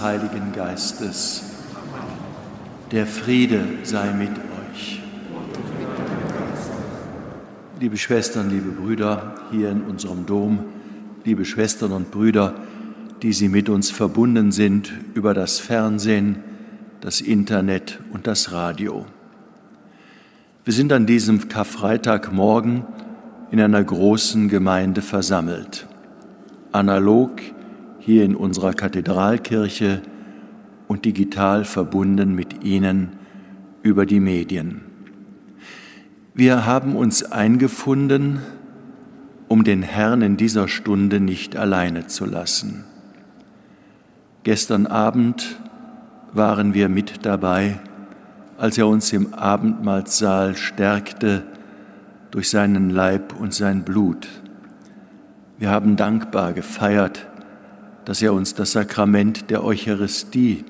Heiligen 0.00 0.52
Geistes. 0.54 1.42
Der 2.90 3.06
Friede 3.06 3.60
sei 3.82 4.14
mit 4.14 4.30
euch. 4.30 5.02
Liebe 7.78 7.98
Schwestern, 7.98 8.48
liebe 8.48 8.70
Brüder 8.70 9.34
hier 9.50 9.70
in 9.70 9.82
unserem 9.82 10.24
Dom, 10.24 10.60
liebe 11.24 11.44
Schwestern 11.44 11.92
und 11.92 12.10
Brüder, 12.10 12.54
die 13.20 13.34
Sie 13.34 13.50
mit 13.50 13.68
uns 13.68 13.90
verbunden 13.90 14.52
sind 14.52 14.90
über 15.12 15.34
das 15.34 15.58
Fernsehen, 15.58 16.42
das 17.02 17.20
Internet 17.20 18.00
und 18.10 18.26
das 18.26 18.52
Radio. 18.52 19.04
Wir 20.64 20.72
sind 20.72 20.94
an 20.94 21.04
diesem 21.04 21.48
Karfreitagmorgen 21.48 22.84
in 23.50 23.60
einer 23.60 23.84
großen 23.84 24.48
Gemeinde 24.48 25.02
versammelt, 25.02 25.86
analog 26.72 27.42
hier 28.08 28.24
in 28.24 28.34
unserer 28.34 28.72
Kathedralkirche 28.72 30.00
und 30.86 31.04
digital 31.04 31.66
verbunden 31.66 32.34
mit 32.34 32.64
Ihnen 32.64 33.18
über 33.82 34.06
die 34.06 34.18
Medien. 34.18 34.80
Wir 36.32 36.64
haben 36.64 36.96
uns 36.96 37.22
eingefunden, 37.22 38.38
um 39.46 39.62
den 39.62 39.82
Herrn 39.82 40.22
in 40.22 40.38
dieser 40.38 40.68
Stunde 40.68 41.20
nicht 41.20 41.54
alleine 41.54 42.06
zu 42.06 42.24
lassen. 42.24 42.84
Gestern 44.42 44.86
Abend 44.86 45.60
waren 46.32 46.72
wir 46.72 46.88
mit 46.88 47.26
dabei, 47.26 47.78
als 48.56 48.78
er 48.78 48.88
uns 48.88 49.12
im 49.12 49.34
Abendmahlsaal 49.34 50.56
stärkte 50.56 51.42
durch 52.30 52.48
seinen 52.48 52.88
Leib 52.88 53.38
und 53.38 53.52
sein 53.52 53.82
Blut. 53.82 54.28
Wir 55.58 55.68
haben 55.68 55.96
dankbar 55.96 56.54
gefeiert, 56.54 57.27
dass 58.08 58.22
er 58.22 58.32
uns 58.32 58.54
das 58.54 58.72
Sakrament 58.72 59.50
der 59.50 59.62
Eucharistie 59.62 60.64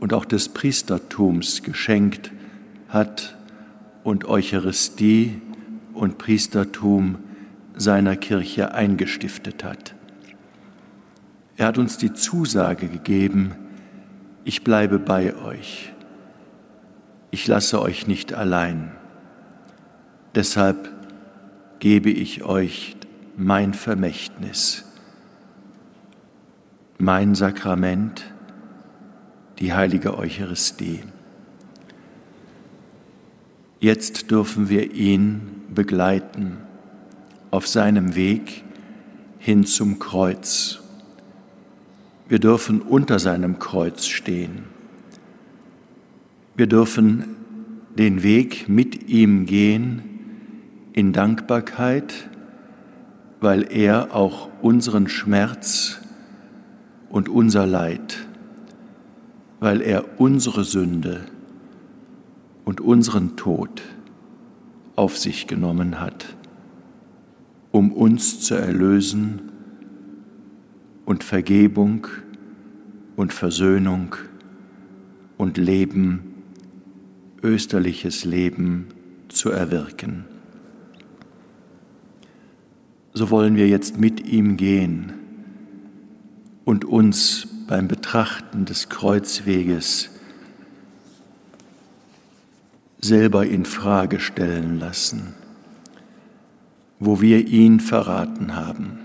und 0.00 0.12
auch 0.12 0.24
des 0.24 0.48
Priestertums 0.48 1.62
geschenkt 1.62 2.32
hat 2.88 3.38
und 4.02 4.24
Eucharistie 4.24 5.40
und 5.94 6.18
Priestertum 6.18 7.18
seiner 7.76 8.16
Kirche 8.16 8.74
eingestiftet 8.74 9.62
hat. 9.62 9.94
Er 11.56 11.68
hat 11.68 11.78
uns 11.78 11.98
die 11.98 12.14
Zusage 12.14 12.88
gegeben, 12.88 13.54
ich 14.42 14.64
bleibe 14.64 14.98
bei 14.98 15.36
euch, 15.36 15.92
ich 17.30 17.46
lasse 17.46 17.80
euch 17.80 18.08
nicht 18.08 18.34
allein. 18.34 18.90
Deshalb 20.34 20.92
gebe 21.78 22.10
ich 22.10 22.42
euch 22.42 22.96
mein 23.36 23.72
Vermächtnis 23.72 24.89
mein 27.00 27.34
Sakrament, 27.34 28.30
die 29.58 29.72
heilige 29.72 30.18
Eucharistie. 30.18 31.00
Jetzt 33.80 34.30
dürfen 34.30 34.68
wir 34.68 34.92
ihn 34.92 35.40
begleiten 35.74 36.58
auf 37.50 37.66
seinem 37.66 38.14
Weg 38.16 38.64
hin 39.38 39.64
zum 39.64 39.98
Kreuz. 39.98 40.80
Wir 42.28 42.38
dürfen 42.38 42.82
unter 42.82 43.18
seinem 43.18 43.58
Kreuz 43.58 44.04
stehen. 44.04 44.64
Wir 46.54 46.66
dürfen 46.66 47.24
den 47.96 48.22
Weg 48.22 48.68
mit 48.68 49.08
ihm 49.08 49.46
gehen 49.46 50.02
in 50.92 51.14
Dankbarkeit, 51.14 52.28
weil 53.40 53.72
er 53.72 54.14
auch 54.14 54.50
unseren 54.60 55.08
Schmerz 55.08 55.99
und 57.10 57.28
unser 57.28 57.66
Leid, 57.66 58.26
weil 59.58 59.82
er 59.82 60.20
unsere 60.20 60.64
Sünde 60.64 61.26
und 62.64 62.80
unseren 62.80 63.36
Tod 63.36 63.82
auf 64.96 65.18
sich 65.18 65.46
genommen 65.46 66.00
hat, 66.00 66.34
um 67.72 67.92
uns 67.92 68.40
zu 68.40 68.54
erlösen 68.54 69.50
und 71.04 71.24
Vergebung 71.24 72.06
und 73.16 73.32
Versöhnung 73.32 74.14
und 75.36 75.58
Leben, 75.58 76.20
österliches 77.42 78.24
Leben 78.24 78.86
zu 79.28 79.50
erwirken. 79.50 80.26
So 83.12 83.30
wollen 83.30 83.56
wir 83.56 83.66
jetzt 83.66 83.98
mit 83.98 84.26
ihm 84.26 84.56
gehen 84.56 85.19
und 86.70 86.84
uns 86.84 87.48
beim 87.66 87.88
Betrachten 87.88 88.64
des 88.64 88.88
Kreuzweges 88.88 90.08
selber 93.00 93.44
in 93.44 93.64
Frage 93.64 94.20
stellen 94.20 94.78
lassen, 94.78 95.34
wo 97.00 97.20
wir 97.20 97.48
ihn 97.48 97.80
verraten 97.80 98.54
haben, 98.54 99.00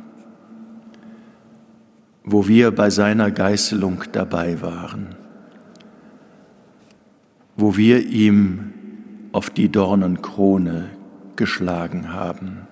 wo 2.23 2.47
wir 2.47 2.69
bei 2.69 2.91
seiner 2.91 3.31
Geißelung 3.31 4.03
dabei 4.11 4.61
waren, 4.61 5.15
wo 7.57 7.77
wir 7.77 8.05
ihm 8.05 8.73
auf 9.31 9.49
die 9.49 9.69
Dornenkrone 9.69 10.91
geschlagen 11.35 12.13
haben, 12.13 12.67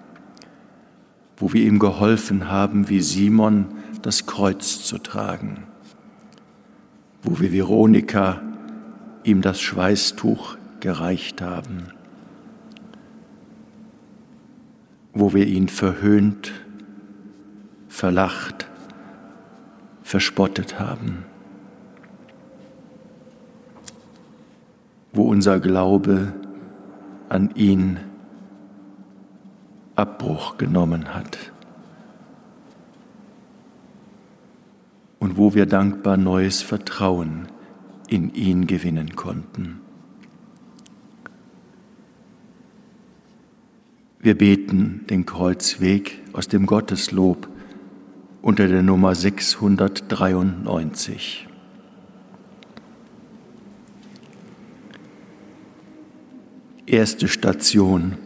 wo 1.37 1.51
wir 1.51 1.65
ihm 1.65 1.79
geholfen 1.79 2.47
haben, 2.47 2.89
wie 2.89 3.01
Simon 3.01 3.65
das 4.03 4.25
Kreuz 4.25 4.83
zu 4.83 4.97
tragen, 4.97 5.63
wo 7.23 7.39
wir 7.39 7.51
Veronika 7.51 8.41
ihm 9.23 9.41
das 9.41 9.61
Schweißtuch 9.61 10.57
gereicht 10.81 11.41
haben, 11.41 11.87
wo 15.13 15.33
wir 15.33 15.47
ihn 15.47 15.69
verhöhnt, 15.69 16.51
verlacht, 17.87 18.67
verspottet 20.01 20.79
haben, 20.81 21.23
wo 25.13 25.23
unser 25.23 25.61
Glaube 25.61 26.33
an 27.29 27.51
ihn 27.55 27.99
Abbruch 29.95 30.57
genommen 30.57 31.13
hat. 31.13 31.52
Und 35.23 35.37
wo 35.37 35.55
wir 35.55 35.65
dankbar 35.65 36.17
neues 36.17 36.61
Vertrauen 36.61 37.47
in 38.09 38.33
ihn 38.33 38.67
gewinnen 38.67 39.15
konnten. 39.15 39.79
Wir 44.19 44.37
beten 44.37 45.05
den 45.09 45.25
Kreuzweg 45.25 46.19
aus 46.33 46.49
dem 46.49 46.65
Gotteslob 46.65 47.47
unter 48.41 48.67
der 48.67 48.83
Nummer 48.83 49.15
693. 49.15 51.47
Erste 56.85 57.29
Station 57.29 58.17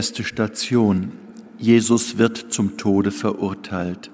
Erste 0.00 0.24
Station. 0.24 1.12
Jesus 1.58 2.16
wird 2.16 2.54
zum 2.54 2.78
Tode 2.78 3.10
verurteilt. 3.10 4.10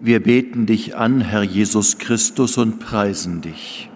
Wir 0.00 0.22
beten 0.22 0.64
dich 0.64 0.96
an, 0.96 1.20
Herr 1.20 1.42
Jesus 1.42 1.98
Christus, 1.98 2.56
und 2.56 2.78
preisen 2.78 3.42
dich. 3.42 3.90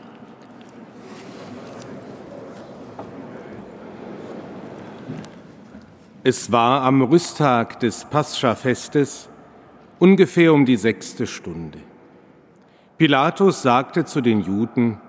Es 6.24 6.52
war 6.52 6.82
am 6.82 7.00
Rüsttag 7.00 7.80
des 7.80 8.04
Pascha-Festes, 8.04 9.30
ungefähr 9.98 10.52
um 10.52 10.66
die 10.66 10.76
sechste 10.76 11.26
Stunde. 11.26 11.78
Pilatus 12.98 13.62
sagte 13.62 14.04
zu 14.04 14.20
den 14.20 14.42
Juden, 14.42 15.00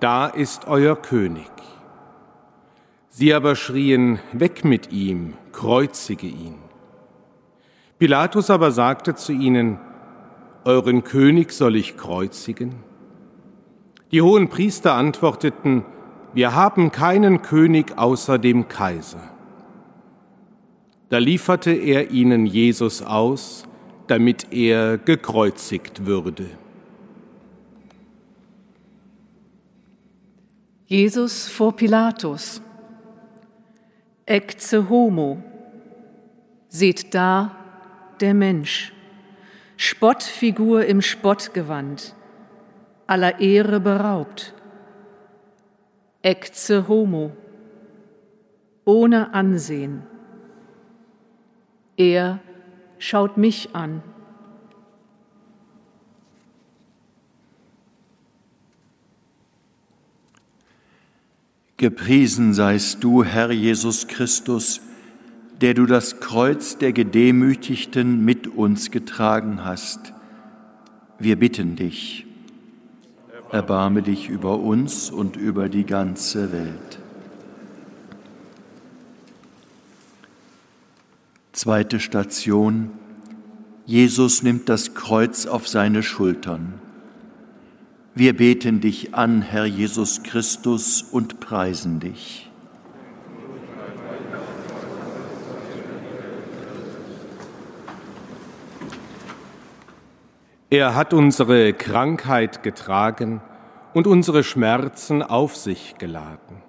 Da 0.00 0.26
ist 0.26 0.66
euer 0.66 0.96
König. 1.00 1.50
Sie 3.16 3.32
aber 3.32 3.54
schrien, 3.54 4.18
Weg 4.32 4.64
mit 4.64 4.90
ihm, 4.90 5.34
kreuzige 5.52 6.26
ihn. 6.26 6.56
Pilatus 8.00 8.50
aber 8.50 8.72
sagte 8.72 9.14
zu 9.14 9.30
ihnen, 9.30 9.78
Euren 10.64 11.04
König 11.04 11.52
soll 11.52 11.76
ich 11.76 11.96
kreuzigen? 11.96 12.74
Die 14.10 14.20
hohen 14.20 14.48
Priester 14.48 14.94
antworteten, 14.94 15.84
Wir 16.32 16.56
haben 16.56 16.90
keinen 16.90 17.40
König 17.42 17.96
außer 17.96 18.36
dem 18.36 18.66
Kaiser. 18.66 19.22
Da 21.08 21.18
lieferte 21.18 21.70
er 21.70 22.10
ihnen 22.10 22.46
Jesus 22.46 23.00
aus, 23.00 23.62
damit 24.08 24.52
er 24.52 24.98
gekreuzigt 24.98 26.04
würde. 26.04 26.46
Jesus 30.88 31.46
vor 31.46 31.76
Pilatus. 31.76 32.60
Ecce 34.26 34.88
homo. 34.88 35.42
Seht 36.68 37.14
da 37.14 37.56
der 38.20 38.34
Mensch. 38.34 38.92
Spottfigur 39.76 40.86
im 40.86 41.02
Spottgewand, 41.02 42.14
aller 43.06 43.40
Ehre 43.40 43.80
beraubt. 43.80 44.54
Ecce 46.22 46.88
homo. 46.88 47.32
Ohne 48.84 49.34
Ansehen. 49.34 50.02
Er 51.96 52.40
schaut 52.98 53.36
mich 53.36 53.74
an. 53.74 54.02
Gepriesen 61.76 62.54
seist 62.54 63.02
du, 63.02 63.24
Herr 63.24 63.50
Jesus 63.50 64.06
Christus, 64.06 64.80
der 65.60 65.74
du 65.74 65.86
das 65.86 66.20
Kreuz 66.20 66.78
der 66.78 66.92
Gedemütigten 66.92 68.24
mit 68.24 68.46
uns 68.46 68.92
getragen 68.92 69.64
hast. 69.64 70.12
Wir 71.18 71.36
bitten 71.36 71.74
dich, 71.74 72.26
erbarme 73.50 74.02
dich 74.02 74.28
über 74.28 74.60
uns 74.60 75.10
und 75.10 75.36
über 75.36 75.68
die 75.68 75.84
ganze 75.84 76.52
Welt. 76.52 76.98
Zweite 81.52 81.98
Station. 81.98 82.90
Jesus 83.86 84.42
nimmt 84.42 84.68
das 84.68 84.94
Kreuz 84.94 85.46
auf 85.46 85.68
seine 85.68 86.02
Schultern. 86.02 86.74
Wir 88.16 88.36
beten 88.36 88.80
dich 88.80 89.12
an, 89.12 89.42
Herr 89.42 89.64
Jesus 89.64 90.22
Christus, 90.22 91.02
und 91.02 91.40
preisen 91.40 91.98
dich. 91.98 92.48
Er 100.70 100.94
hat 100.94 101.12
unsere 101.12 101.72
Krankheit 101.72 102.62
getragen 102.62 103.40
und 103.94 104.06
unsere 104.06 104.44
Schmerzen 104.44 105.20
auf 105.24 105.56
sich 105.56 105.96
geladen. 105.98 106.62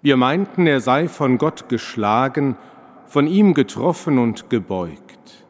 Wir 0.00 0.16
meinten, 0.16 0.66
er 0.66 0.80
sei 0.80 1.08
von 1.08 1.36
Gott 1.36 1.68
geschlagen, 1.68 2.56
von 3.04 3.26
ihm 3.26 3.52
getroffen 3.52 4.18
und 4.18 4.48
gebeugt. 4.48 5.44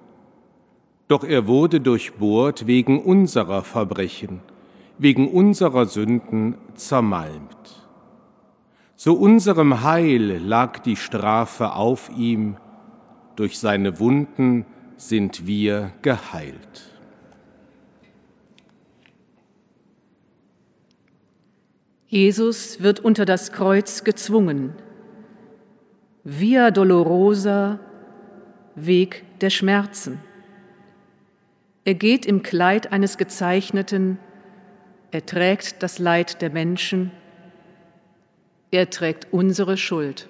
Doch 1.06 1.22
er 1.22 1.46
wurde 1.46 1.80
durchbohrt 1.80 2.66
wegen 2.66 3.00
unserer 3.00 3.62
Verbrechen 3.62 4.40
wegen 4.98 5.30
unserer 5.30 5.86
Sünden 5.86 6.56
zermalmt. 6.74 7.56
Zu 8.96 9.18
unserem 9.18 9.82
Heil 9.82 10.38
lag 10.38 10.78
die 10.78 10.96
Strafe 10.96 11.72
auf 11.72 12.10
ihm, 12.16 12.56
durch 13.36 13.58
seine 13.58 14.00
Wunden 14.00 14.64
sind 14.96 15.46
wir 15.46 15.92
geheilt. 16.00 16.96
Jesus 22.08 22.82
wird 22.82 23.00
unter 23.00 23.24
das 23.24 23.52
Kreuz 23.52 24.04
gezwungen. 24.04 24.72
Via 26.24 26.70
Dolorosa, 26.70 27.80
Weg 28.74 29.24
der 29.40 29.50
Schmerzen. 29.50 30.20
Er 31.84 31.94
geht 31.94 32.24
im 32.24 32.42
Kleid 32.42 32.92
eines 32.92 33.18
Gezeichneten, 33.18 34.18
er 35.10 35.25
trägt 35.25 35.82
das 35.82 35.98
Leid 35.98 36.42
der 36.42 36.50
Menschen. 36.50 37.10
Er 38.70 38.90
trägt 38.90 39.28
unsere 39.32 39.76
Schuld. 39.76 40.28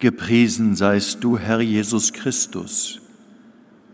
Gepriesen 0.00 0.76
seist 0.76 1.24
du, 1.24 1.38
Herr 1.38 1.60
Jesus 1.60 2.12
Christus, 2.12 3.00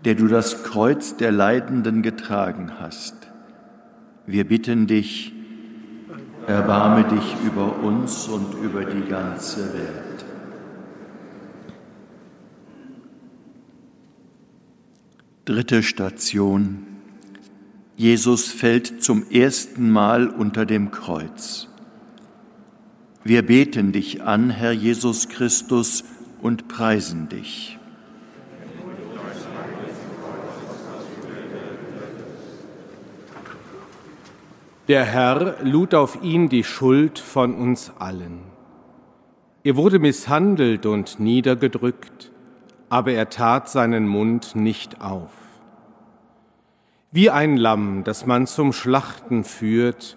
der 0.05 0.15
du 0.15 0.29
das 0.29 0.63
Kreuz 0.63 1.17
der 1.17 1.33
Leidenden 1.33 2.03
getragen 2.03 2.73
hast. 2.79 3.15
Wir 4.27 4.47
bitten 4.47 4.87
dich, 4.87 5.33
erbarme 6.47 7.05
dich 7.05 7.37
über 7.47 7.79
uns 7.83 8.29
und 8.29 8.53
über 8.63 8.85
die 8.85 9.09
ganze 9.09 9.73
Welt. 9.73 10.14
Dritte 15.47 15.83
Station. 15.83 16.87
Jesus 17.97 18.51
fällt 18.51 19.03
zum 19.03 19.29
ersten 19.31 19.91
Mal 19.91 20.29
unter 20.29 20.65
dem 20.65 20.91
Kreuz. 20.91 21.69
Wir 23.25 23.45
beten 23.45 23.93
dich 23.93 24.23
an, 24.23 24.49
Herr 24.49 24.73
Jesus 24.73 25.29
Christus, 25.29 26.05
und 26.41 26.67
preisen 26.69 27.29
dich. 27.29 27.79
Der 34.89 35.05
Herr 35.05 35.63
lud 35.63 35.93
auf 35.93 36.23
ihn 36.23 36.49
die 36.49 36.65
Schuld 36.65 37.19
von 37.19 37.55
uns 37.55 37.93
allen. 37.99 38.39
Er 39.63 39.77
wurde 39.77 39.99
misshandelt 39.99 40.87
und 40.87 41.21
niedergedrückt 41.21 42.31
aber 42.95 43.11
er 43.11 43.29
tat 43.29 43.69
seinen 43.69 44.07
Mund 44.07 44.55
nicht 44.55 45.01
auf. 45.01 45.33
Wie 47.11 47.29
ein 47.29 47.57
Lamm, 47.57 48.05
das 48.05 48.25
man 48.25 48.47
zum 48.47 48.73
Schlachten 48.73 49.43
führt, 49.43 50.17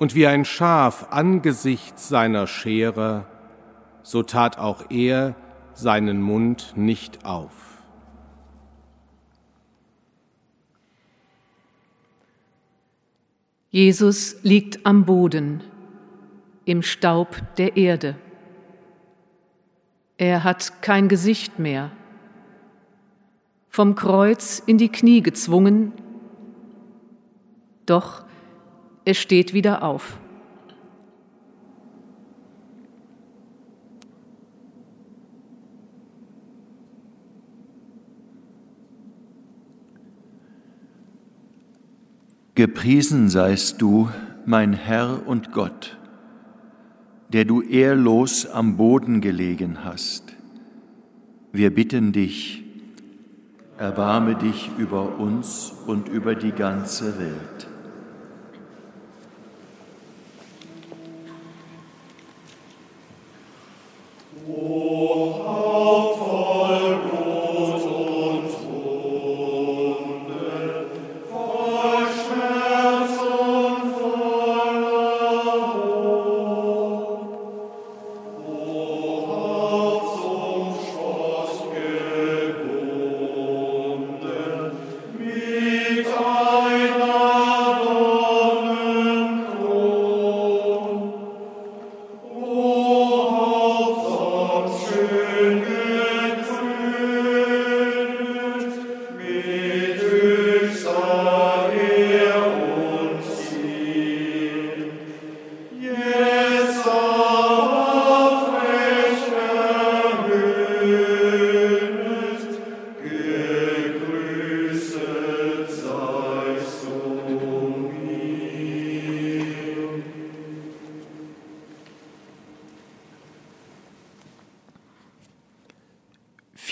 und 0.00 0.16
wie 0.16 0.26
ein 0.26 0.44
Schaf 0.44 1.12
angesichts 1.12 2.08
seiner 2.08 2.48
Schere, 2.48 3.24
so 4.02 4.24
tat 4.24 4.58
auch 4.58 4.90
er 4.90 5.36
seinen 5.74 6.20
Mund 6.20 6.72
nicht 6.74 7.24
auf. 7.24 7.52
Jesus 13.70 14.42
liegt 14.42 14.84
am 14.84 15.04
Boden, 15.04 15.62
im 16.64 16.82
Staub 16.82 17.40
der 17.58 17.76
Erde. 17.76 18.16
Er 20.16 20.42
hat 20.42 20.82
kein 20.82 21.06
Gesicht 21.06 21.60
mehr 21.60 21.92
vom 23.68 23.94
Kreuz 23.94 24.62
in 24.64 24.78
die 24.78 24.90
Knie 24.90 25.22
gezwungen, 25.22 25.92
doch 27.86 28.24
er 29.04 29.14
steht 29.14 29.54
wieder 29.54 29.82
auf. 29.82 30.18
Gepriesen 42.58 43.28
seist 43.28 43.80
du, 43.80 44.08
mein 44.44 44.72
Herr 44.72 45.28
und 45.28 45.52
Gott, 45.52 45.96
der 47.28 47.44
du 47.44 47.62
ehrlos 47.62 48.46
am 48.46 48.76
Boden 48.76 49.20
gelegen 49.20 49.84
hast. 49.84 50.34
Wir 51.52 51.72
bitten 51.72 52.10
dich, 52.10 52.64
erbarme 53.78 54.34
dich 54.34 54.70
über 54.76 55.18
uns 55.18 55.72
und 55.86 56.08
über 56.08 56.34
die 56.34 56.50
ganze 56.50 57.18
Welt. 57.18 57.66
Oh. 64.48 64.77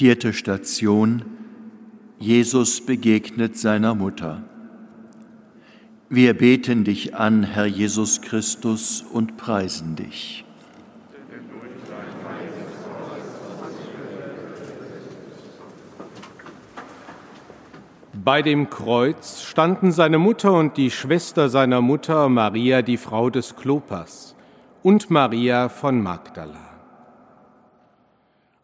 Vierte 0.07 0.33
Station. 0.33 1.25
Jesus 2.21 2.87
begegnet 2.87 3.57
seiner 3.59 3.97
Mutter. 3.97 4.45
Wir 6.09 6.35
beten 6.35 6.85
dich 6.85 7.17
an, 7.17 7.43
Herr 7.43 7.67
Jesus 7.67 8.21
Christus, 8.21 9.03
und 9.03 9.37
preisen 9.37 9.97
dich. 9.97 10.45
Bei 18.13 18.43
dem 18.43 18.71
Kreuz 18.71 19.43
standen 19.43 19.91
seine 19.91 20.19
Mutter 20.19 20.53
und 20.53 20.77
die 20.77 20.93
Schwester 20.93 21.49
seiner 21.49 21.81
Mutter, 21.81 22.29
Maria, 22.29 22.83
die 22.83 22.97
Frau 22.97 23.29
des 23.29 23.57
Klopas, 23.57 24.37
und 24.85 25.11
Maria 25.11 25.69
von 25.69 26.01
Magdala. 26.01 26.66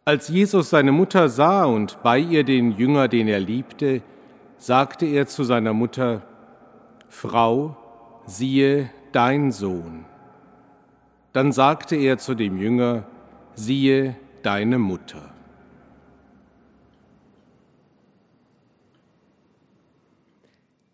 Als 0.04 0.28
Jesus 0.28 0.70
seine 0.70 0.90
Mutter 0.90 1.28
sah 1.28 1.64
und 1.64 2.02
bei 2.02 2.18
ihr 2.18 2.42
den 2.42 2.72
Jünger, 2.72 3.06
den 3.06 3.28
er 3.28 3.38
liebte, 3.38 4.02
sagte 4.58 5.06
er 5.06 5.28
zu 5.28 5.44
seiner 5.44 5.72
Mutter, 5.72 6.22
Frau, 7.08 7.76
siehe 8.26 8.90
dein 9.12 9.52
Sohn. 9.52 10.04
Dann 11.32 11.52
sagte 11.52 11.94
er 11.94 12.18
zu 12.18 12.34
dem 12.34 12.58
Jünger, 12.58 13.04
siehe 13.54 14.16
deine 14.42 14.78
Mutter. 14.78 15.32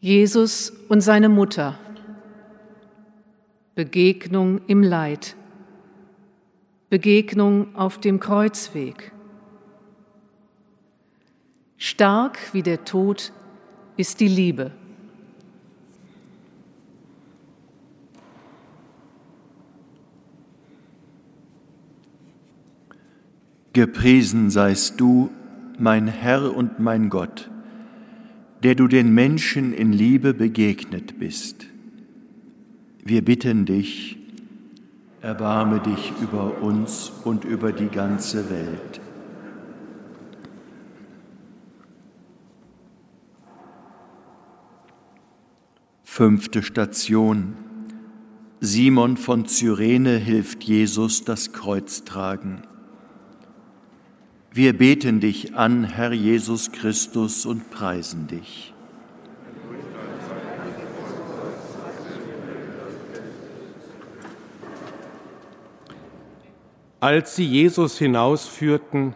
Jesus 0.00 0.70
und 0.88 1.00
seine 1.00 1.28
Mutter. 1.28 1.78
Begegnung 3.74 4.60
im 4.66 4.82
Leid. 4.82 5.34
Begegnung 6.90 7.74
auf 7.74 7.98
dem 7.98 8.18
Kreuzweg. 8.18 9.12
Stark 11.76 12.38
wie 12.52 12.62
der 12.62 12.84
Tod 12.84 13.32
ist 13.96 14.20
die 14.20 14.28
Liebe. 14.28 14.72
Gepriesen 23.74 24.50
seist 24.50 24.98
du, 24.98 25.30
mein 25.78 26.08
Herr 26.08 26.56
und 26.56 26.80
mein 26.80 27.10
Gott, 27.10 27.48
der 28.64 28.74
du 28.74 28.88
den 28.88 29.14
Menschen 29.14 29.72
in 29.72 29.92
Liebe 29.92 30.34
begegnet 30.34 31.20
bist. 31.20 31.66
Wir 33.04 33.24
bitten 33.24 33.66
dich, 33.66 34.17
erbarme 35.20 35.80
dich 35.80 36.12
über 36.20 36.62
uns 36.62 37.12
und 37.24 37.44
über 37.44 37.72
die 37.72 37.88
ganze 37.88 38.50
Welt. 38.50 39.00
Fünfte 46.04 46.62
Station. 46.62 47.54
Simon 48.60 49.16
von 49.16 49.46
Cyrene 49.46 50.16
hilft 50.16 50.64
Jesus 50.64 51.24
das 51.24 51.52
Kreuz 51.52 52.04
tragen. 52.04 52.62
Wir 54.52 54.76
beten 54.76 55.20
dich 55.20 55.54
an, 55.54 55.84
Herr 55.84 56.12
Jesus 56.12 56.72
Christus, 56.72 57.46
und 57.46 57.70
preisen 57.70 58.26
dich. 58.26 58.74
Als 67.00 67.36
sie 67.36 67.46
Jesus 67.46 67.96
hinausführten, 67.98 69.14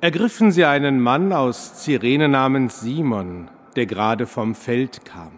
ergriffen 0.00 0.50
sie 0.50 0.64
einen 0.64 1.00
Mann 1.00 1.32
aus 1.32 1.82
Cyrene 1.82 2.28
namens 2.28 2.80
Simon, 2.80 3.50
der 3.76 3.84
gerade 3.84 4.26
vom 4.26 4.54
Feld 4.54 5.04
kam. 5.04 5.32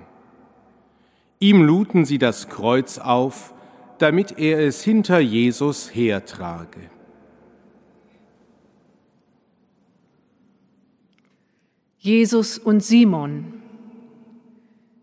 Ihm 1.41 1.63
luden 1.63 2.05
sie 2.05 2.19
das 2.19 2.49
Kreuz 2.49 2.99
auf, 2.99 3.55
damit 3.99 4.39
er 4.39 4.61
es 4.61 4.85
hinter 4.85 5.19
Jesus 5.19 5.93
hertrage. 5.93 6.91
Jesus 11.99 12.57
und 12.57 12.83
Simon. 12.83 13.55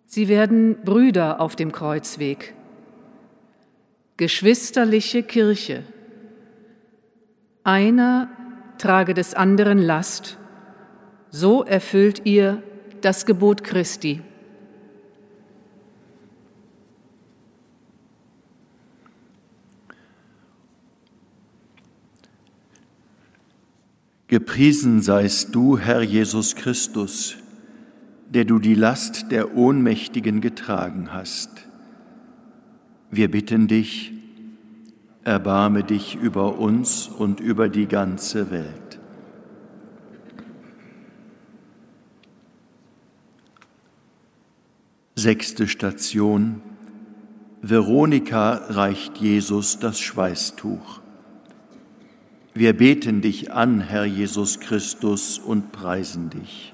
Sie 0.06 0.30
werden 0.30 0.78
Brüder 0.84 1.41
auf 1.41 1.56
dem 1.56 1.71
Kreuzweg. 1.71 2.54
Geschwisterliche 4.15 5.21
Kirche. 5.21 5.84
Einer 7.68 8.30
trage 8.78 9.14
des 9.14 9.34
anderen 9.34 9.78
Last, 9.78 10.38
so 11.32 11.66
erfüllt 11.66 12.22
ihr 12.24 12.64
das 13.02 13.26
Gebot 13.26 13.66
Christi. 13.66 14.22
Gepriesen 24.30 25.02
seist 25.02 25.54
du, 25.54 25.78
Herr 25.78 26.02
Jesus 26.02 26.56
Christus, 26.56 27.36
der 28.30 28.46
du 28.46 28.60
die 28.60 28.76
Last 28.76 29.30
der 29.30 29.58
Ohnmächtigen 29.58 30.40
getragen 30.40 31.12
hast. 31.12 31.50
Wir 33.12 33.30
bitten 33.30 33.68
dich, 33.68 34.14
erbarme 35.28 35.84
dich 35.84 36.16
über 36.16 36.58
uns 36.58 37.10
und 37.10 37.42
über 37.42 37.68
die 37.68 37.86
ganze 37.86 38.50
Welt. 38.50 38.98
Sechste 45.16 45.68
Station. 45.68 46.62
Veronika 47.62 48.54
reicht 48.70 49.18
Jesus 49.18 49.80
das 49.80 50.00
Schweißtuch. 50.00 51.02
Wir 52.54 52.72
beten 52.72 53.20
dich 53.20 53.52
an, 53.52 53.82
Herr 53.82 54.06
Jesus 54.06 54.62
Christus, 54.62 55.40
und 55.40 55.74
preisen 55.74 56.30
dich. 56.30 56.72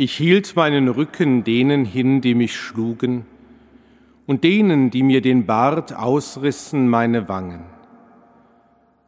Ich 0.00 0.16
hielt 0.16 0.56
meinen 0.56 0.88
Rücken 0.88 1.44
denen 1.44 1.84
hin, 1.84 2.22
die 2.22 2.34
mich 2.34 2.56
schlugen, 2.56 3.26
und 4.26 4.44
denen, 4.44 4.88
die 4.88 5.02
mir 5.02 5.20
den 5.20 5.44
Bart 5.44 5.92
ausrissen, 5.92 6.88
meine 6.88 7.28
Wangen. 7.28 7.66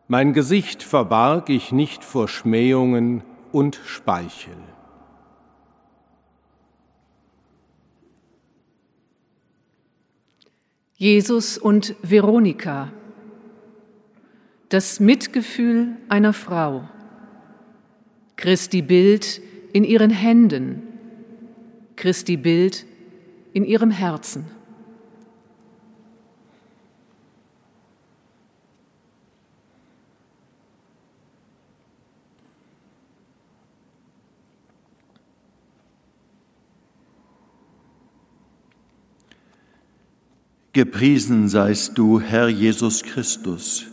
Mein 0.07 0.35
Gesicht 0.35 0.83
verbarg 0.83 1.49
ich 1.49 1.73
nicht 1.73 2.05
vor 2.05 2.29
Schmähungen 2.29 3.23
und 3.53 3.81
Speichel. 3.87 4.53
Jesus 10.99 11.57
und 11.57 11.97
Veronika. 12.03 12.93
Das 14.69 15.01
Mitgefühl 15.01 15.97
einer 16.11 16.35
Frau. 16.35 16.87
Christi 18.37 18.83
Bild 18.83 19.41
in 19.73 19.85
ihren 19.85 20.11
Händen, 20.11 20.83
Christi 21.97 22.37
Bild 22.37 22.85
in 23.53 23.65
ihrem 23.65 23.91
Herzen. 23.91 24.45
Gepriesen 40.75 41.51
seist 41.51 41.99
du, 41.99 42.19
Herr 42.19 42.49
Jesus 42.49 43.03
Christus, 43.03 43.89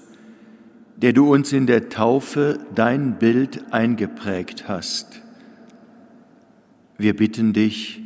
der 0.95 1.11
du 1.11 1.33
uns 1.33 1.51
in 1.51 1.67
der 1.67 1.89
Taufe 1.89 2.57
dein 2.73 3.19
Bild 3.19 3.73
eingeprägt 3.73 4.69
hast. 4.69 5.21
Wir 6.99 7.15
bitten 7.15 7.53
dich, 7.53 8.01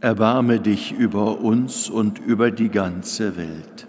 erbarme 0.00 0.60
dich 0.60 0.92
über 0.92 1.40
uns 1.40 1.90
und 1.90 2.20
über 2.20 2.52
die 2.52 2.68
ganze 2.68 3.36
Welt. 3.36 3.88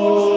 Oh. 0.00 0.27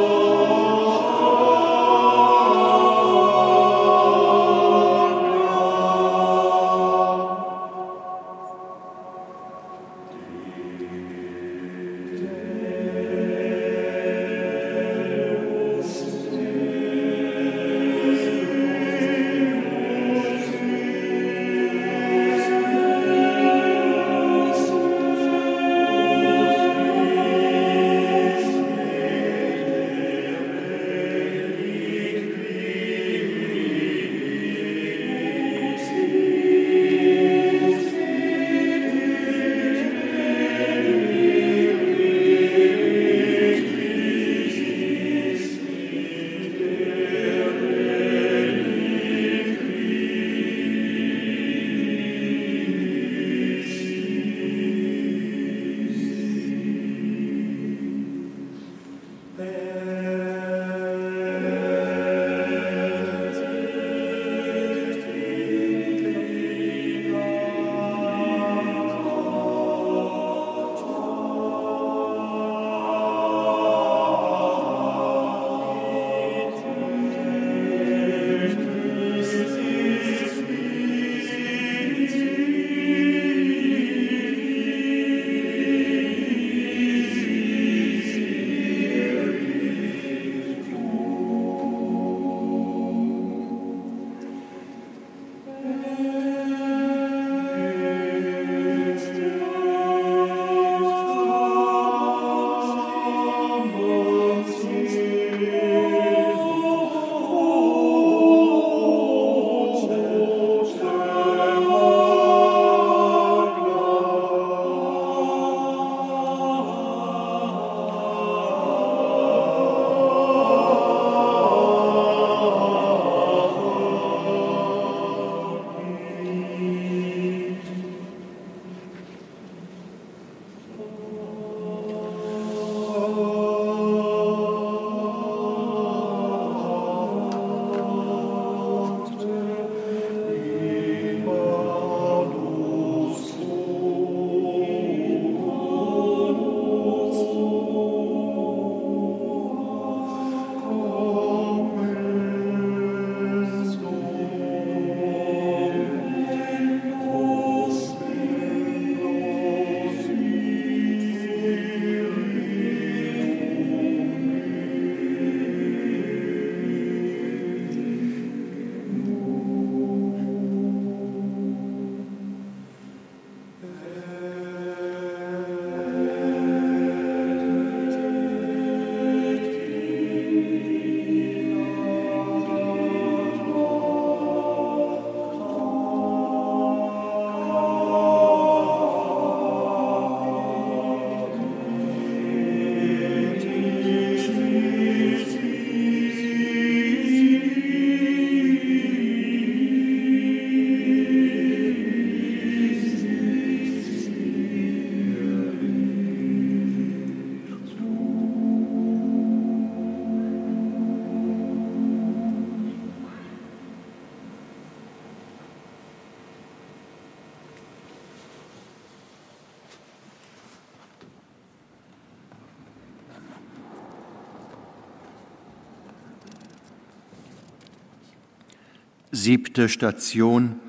Siebte 229.22 229.70
Station. 229.70 230.60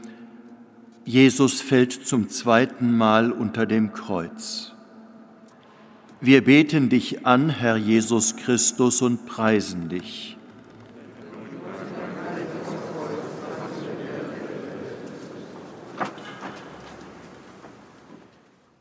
Jesus 1.06 1.62
fällt 1.62 1.92
zum 2.06 2.28
zweiten 2.28 2.94
Mal 2.94 3.32
unter 3.32 3.64
dem 3.64 3.94
Kreuz. 3.94 4.72
Wir 6.20 6.44
beten 6.44 6.90
dich 6.90 7.24
an, 7.24 7.48
Herr 7.48 7.76
Jesus 7.76 8.36
Christus, 8.36 9.00
und 9.00 9.24
preisen 9.24 9.88
dich. 9.88 10.36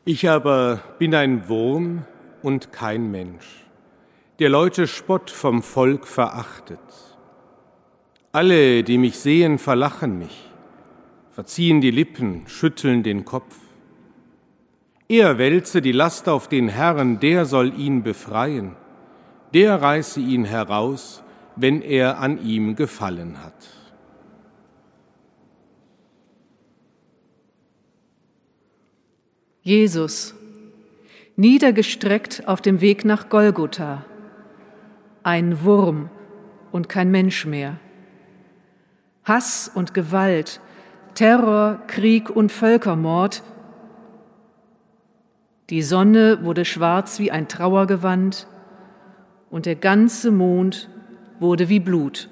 Ich 0.04 0.28
aber 0.28 0.82
bin 0.98 1.14
ein 1.14 1.48
Wurm 1.48 2.04
und 2.42 2.72
kein 2.72 3.10
Mensch, 3.10 3.64
der 4.38 4.50
Leute 4.50 4.86
Spott 4.86 5.30
vom 5.30 5.62
Volk 5.62 6.06
verachtet. 6.06 6.78
Alle, 8.34 8.82
die 8.82 8.96
mich 8.96 9.18
sehen, 9.18 9.58
verlachen 9.58 10.18
mich, 10.18 10.48
verziehen 11.32 11.82
die 11.82 11.90
Lippen, 11.90 12.44
schütteln 12.46 13.02
den 13.02 13.26
Kopf. 13.26 13.58
Er 15.06 15.36
wälze 15.36 15.82
die 15.82 15.92
Last 15.92 16.30
auf 16.30 16.48
den 16.48 16.68
Herrn, 16.68 17.20
der 17.20 17.44
soll 17.44 17.78
ihn 17.78 18.02
befreien, 18.02 18.74
der 19.52 19.82
reiße 19.82 20.18
ihn 20.18 20.46
heraus, 20.46 21.22
wenn 21.56 21.82
er 21.82 22.20
an 22.20 22.42
ihm 22.42 22.74
gefallen 22.74 23.44
hat. 23.44 23.68
Jesus, 29.60 30.34
niedergestreckt 31.36 32.48
auf 32.48 32.62
dem 32.62 32.80
Weg 32.80 33.04
nach 33.04 33.28
Golgotha, 33.28 34.06
ein 35.22 35.64
Wurm 35.64 36.08
und 36.72 36.88
kein 36.88 37.10
Mensch 37.10 37.44
mehr. 37.44 37.78
Hass 39.24 39.70
und 39.72 39.94
Gewalt, 39.94 40.60
Terror, 41.14 41.80
Krieg 41.86 42.30
und 42.30 42.50
Völkermord. 42.50 43.42
Die 45.70 45.82
Sonne 45.82 46.44
wurde 46.44 46.64
schwarz 46.64 47.18
wie 47.18 47.30
ein 47.30 47.48
Trauergewand 47.48 48.46
und 49.50 49.66
der 49.66 49.76
ganze 49.76 50.30
Mond 50.30 50.88
wurde 51.38 51.68
wie 51.68 51.80
Blut. 51.80 52.28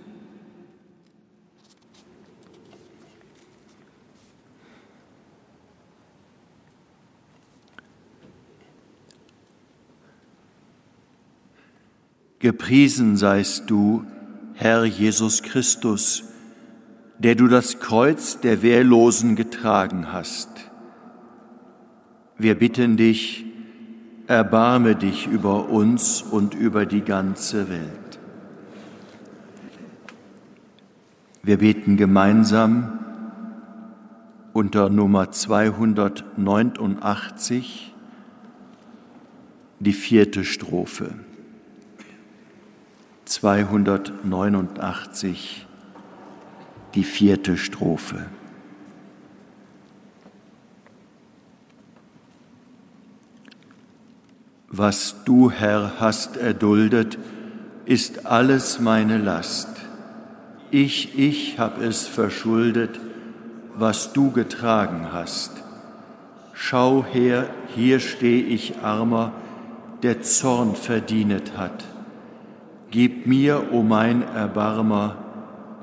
Gepriesen 12.40 13.18
seist 13.18 13.68
du, 13.68 14.06
Herr 14.54 14.86
Jesus 14.86 15.42
Christus, 15.42 16.29
der 17.20 17.34
du 17.34 17.48
das 17.48 17.80
Kreuz 17.80 18.40
der 18.40 18.62
Wehrlosen 18.62 19.36
getragen 19.36 20.10
hast. 20.10 20.48
Wir 22.38 22.58
bitten 22.58 22.96
dich, 22.96 23.44
erbarme 24.26 24.96
dich 24.96 25.26
über 25.26 25.68
uns 25.68 26.22
und 26.22 26.54
über 26.54 26.86
die 26.86 27.02
ganze 27.02 27.68
Welt. 27.68 28.18
Wir 31.42 31.58
beten 31.58 31.98
gemeinsam 31.98 32.98
unter 34.54 34.88
Nummer 34.88 35.30
289 35.30 37.92
die 39.78 39.92
vierte 39.92 40.44
Strophe. 40.44 41.10
289 43.26 45.66
die 46.94 47.04
vierte 47.04 47.56
Strophe. 47.56 48.26
Was 54.68 55.24
du, 55.24 55.50
Herr, 55.50 55.94
hast 55.98 56.36
erduldet, 56.36 57.18
ist 57.86 58.26
alles 58.26 58.78
meine 58.78 59.18
Last. 59.18 59.68
Ich, 60.70 61.18
ich 61.18 61.58
hab 61.58 61.80
es 61.80 62.06
verschuldet, 62.06 63.00
was 63.74 64.12
du 64.12 64.30
getragen 64.30 65.08
hast. 65.12 65.50
Schau 66.52 67.04
her, 67.04 67.48
hier 67.74 67.98
steh 67.98 68.40
ich 68.40 68.78
armer, 68.78 69.32
der 70.02 70.22
Zorn 70.22 70.76
verdienet 70.76 71.56
hat. 71.56 71.84
Gib 72.90 73.26
mir, 73.26 73.72
o 73.72 73.78
oh 73.78 73.82
mein 73.82 74.22
Erbarmer, 74.22 75.16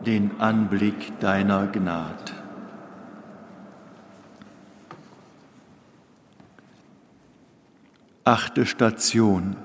den 0.05 0.39
Anblick 0.39 1.19
deiner 1.19 1.67
Gnad. 1.67 2.33
Achte 8.23 8.65
Station. 8.65 9.55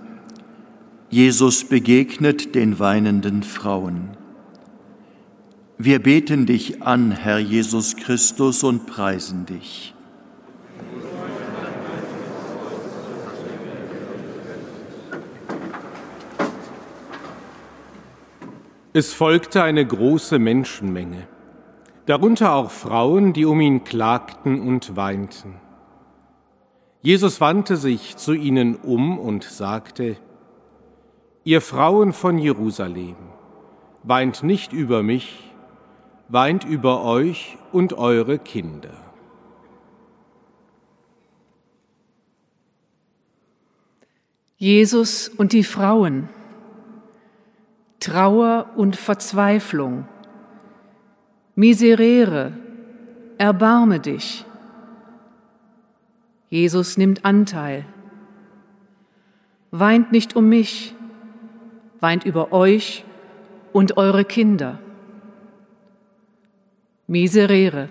Jesus 1.11 1.65
begegnet 1.65 2.55
den 2.55 2.79
weinenden 2.79 3.43
Frauen. 3.43 4.17
Wir 5.79 6.01
beten 6.01 6.47
dich 6.47 6.83
an, 6.83 7.11
Herr 7.11 7.39
Jesus 7.41 7.97
Christus, 7.97 8.63
und 8.63 8.87
preisen 8.87 9.47
dich. 9.47 9.95
Es 18.95 19.15
folgte 19.15 19.63
eine 19.63 19.87
große 19.87 20.39
Menschenmenge, 20.39 21.27
darunter 22.05 22.55
auch 22.55 22.71
Frauen, 22.71 23.33
die 23.33 23.47
um 23.47 23.59
ihn 23.63 23.85
klagten 23.85 24.61
und 24.61 24.97
weinten. 24.97 25.55
Jesus 27.01 27.41
wandte 27.41 27.77
sich 27.79 28.19
zu 28.19 28.35
ihnen 28.35 28.77
um 28.77 29.19
und 29.19 29.45
sagte, 29.45 30.19
Ihr 31.45 31.63
Frauen 31.63 32.13
von 32.13 32.39
Jerusalem, 32.39 33.17
weint 34.03 34.43
nicht 34.43 34.75
über 34.75 35.03
mich, 35.03 35.51
weint 36.29 36.65
über 36.65 37.03
euch 37.03 37.57
und 37.73 37.95
eure 37.95 38.39
Kinder. 38.39 38.95
Jesus 44.59 45.29
und 45.29 45.53
die 45.53 45.65
Frauen 45.65 46.29
Trauer 48.03 48.71
und 48.75 48.97
Verzweiflung. 48.97 50.09
Miserere, 51.55 52.53
erbarme 53.39 54.01
dich. 54.01 54.45
Jesus 56.51 56.97
nimmt 56.97 57.25
Anteil. 57.25 57.85
Weint 59.71 60.11
nicht 60.11 60.35
um 60.35 60.49
mich, 60.49 60.97
weint 62.01 62.25
über 62.25 62.53
euch 62.53 63.05
und 63.73 63.97
eure 63.97 64.25
Kinder. 64.25 64.81
Miserere. 67.07 67.89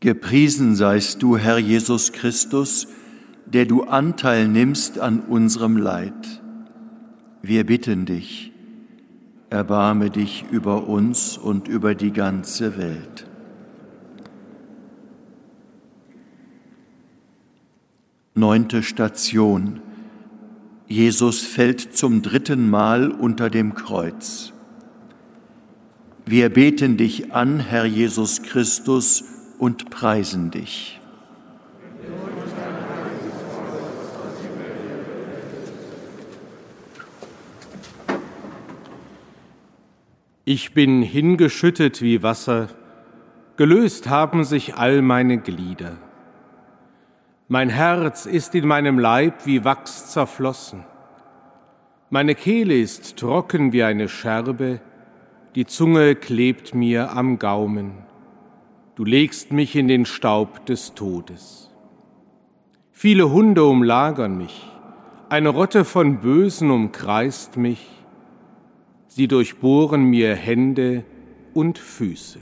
Gepriesen 0.00 0.76
seist 0.76 1.22
du, 1.22 1.36
Herr 1.36 1.58
Jesus 1.58 2.12
Christus, 2.12 2.88
der 3.44 3.66
du 3.66 3.82
Anteil 3.82 4.48
nimmst 4.48 4.98
an 4.98 5.20
unserem 5.20 5.76
Leid. 5.76 6.40
Wir 7.42 7.66
bitten 7.66 8.06
dich, 8.06 8.50
erbarme 9.50 10.08
dich 10.08 10.46
über 10.50 10.88
uns 10.88 11.36
und 11.36 11.68
über 11.68 11.94
die 11.94 12.12
ganze 12.12 12.78
Welt. 12.78 13.26
Neunte 18.34 18.82
Station. 18.82 19.80
Jesus 20.86 21.42
fällt 21.42 21.94
zum 21.94 22.22
dritten 22.22 22.70
Mal 22.70 23.10
unter 23.10 23.50
dem 23.50 23.74
Kreuz. 23.74 24.54
Wir 26.24 26.48
beten 26.48 26.96
dich 26.96 27.32
an, 27.34 27.60
Herr 27.60 27.84
Jesus 27.84 28.42
Christus, 28.42 29.24
und 29.60 29.90
preisen 29.90 30.50
dich. 30.50 30.98
Ich 40.46 40.72
bin 40.72 41.02
hingeschüttet 41.02 42.00
wie 42.00 42.22
Wasser, 42.22 42.68
gelöst 43.56 44.08
haben 44.08 44.44
sich 44.44 44.76
all 44.76 45.02
meine 45.02 45.38
Glieder. 45.38 45.98
Mein 47.46 47.68
Herz 47.68 48.24
ist 48.24 48.54
in 48.54 48.66
meinem 48.66 48.98
Leib 48.98 49.44
wie 49.44 49.64
Wachs 49.64 50.10
zerflossen. 50.10 50.84
Meine 52.08 52.34
Kehle 52.34 52.76
ist 52.76 53.18
trocken 53.18 53.72
wie 53.74 53.82
eine 53.82 54.08
Scherbe, 54.08 54.80
die 55.54 55.66
Zunge 55.66 56.14
klebt 56.14 56.74
mir 56.74 57.12
am 57.12 57.38
Gaumen. 57.38 58.09
Du 59.00 59.06
legst 59.06 59.50
mich 59.50 59.76
in 59.76 59.88
den 59.88 60.04
Staub 60.04 60.66
des 60.66 60.92
Todes. 60.92 61.70
Viele 62.92 63.30
Hunde 63.30 63.64
umlagern 63.64 64.36
mich, 64.36 64.70
eine 65.30 65.48
Rotte 65.48 65.86
von 65.86 66.20
Bösen 66.20 66.70
umkreist 66.70 67.56
mich, 67.56 67.88
sie 69.06 69.26
durchbohren 69.26 70.04
mir 70.04 70.34
Hände 70.34 71.04
und 71.54 71.78
Füße. 71.78 72.40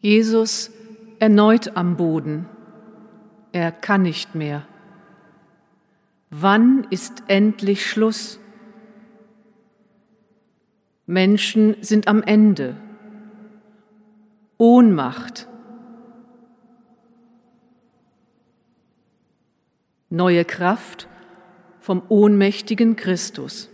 Jesus 0.00 0.72
erneut 1.20 1.76
am 1.76 1.96
Boden. 1.96 2.46
Er 3.52 3.70
kann 3.70 4.02
nicht 4.02 4.34
mehr. 4.34 4.66
Wann 6.28 6.88
ist 6.90 7.22
endlich 7.28 7.86
Schluss? 7.86 8.39
Menschen 11.10 11.74
sind 11.80 12.06
am 12.06 12.22
Ende. 12.22 12.76
Ohnmacht. 14.58 15.48
Neue 20.08 20.44
Kraft 20.44 21.08
vom 21.80 22.02
ohnmächtigen 22.08 22.94
Christus. 22.94 23.69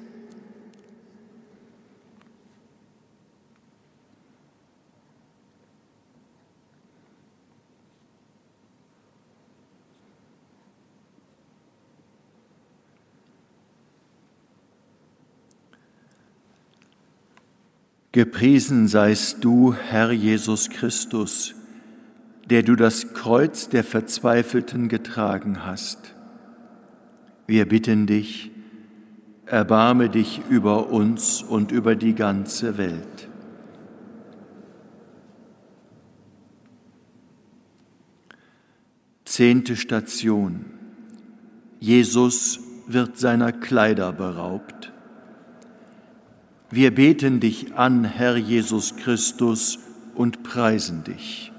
Gepriesen 18.16 18.88
seist 18.88 19.44
du, 19.44 19.74
Herr 19.74 20.10
Jesus 20.10 20.70
Christus, 20.70 21.54
der 22.48 22.62
du 22.62 22.74
das 22.74 23.12
Kreuz 23.12 23.68
der 23.68 23.84
Verzweifelten 23.84 24.88
getragen 24.88 25.66
hast. 25.66 26.14
Wir 27.46 27.68
bitten 27.68 28.06
dich, 28.06 28.50
erbarme 29.44 30.08
dich 30.08 30.40
über 30.48 30.88
uns 30.88 31.42
und 31.42 31.72
über 31.72 31.94
die 31.94 32.14
ganze 32.14 32.78
Welt. 32.78 33.28
Zehnte 39.26 39.76
Station. 39.76 40.64
Jesus 41.80 42.60
wird 42.86 43.18
seiner 43.18 43.52
Kleider 43.52 44.10
beraubt. 44.14 44.90
Wir 46.70 46.92
beten 46.92 47.38
dich 47.38 47.74
an, 47.76 48.04
Herr 48.04 48.36
Jesus 48.36 48.96
Christus, 48.96 49.78
und 50.16 50.42
preisen 50.42 51.04
dich. 51.04 51.52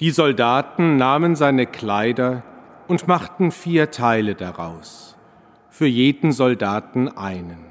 Die 0.00 0.10
Soldaten 0.10 0.96
nahmen 0.96 1.36
seine 1.36 1.66
Kleider 1.66 2.42
und 2.86 3.08
machten 3.08 3.50
vier 3.50 3.90
Teile 3.90 4.34
daraus, 4.34 5.16
für 5.70 5.86
jeden 5.86 6.32
Soldaten 6.32 7.08
einen. 7.08 7.64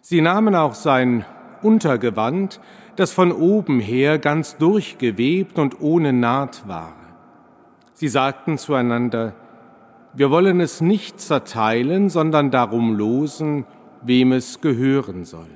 Sie 0.00 0.20
nahmen 0.20 0.54
auch 0.54 0.74
sein 0.74 1.24
Untergewand, 1.62 2.60
das 2.96 3.12
von 3.12 3.32
oben 3.32 3.80
her 3.80 4.18
ganz 4.18 4.56
durchgewebt 4.56 5.58
und 5.58 5.80
ohne 5.80 6.12
Naht 6.12 6.66
war. 6.68 6.94
Sie 7.94 8.08
sagten 8.08 8.58
zueinander, 8.58 9.34
wir 10.14 10.30
wollen 10.30 10.60
es 10.60 10.80
nicht 10.80 11.20
zerteilen, 11.20 12.08
sondern 12.08 12.50
darum 12.50 12.94
losen, 12.94 13.64
wem 14.02 14.32
es 14.32 14.60
gehören 14.60 15.24
soll. 15.24 15.46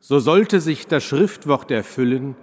So 0.00 0.18
sollte 0.18 0.60
sich 0.60 0.86
das 0.86 1.04
Schriftwort 1.04 1.70
erfüllen, 1.70 2.34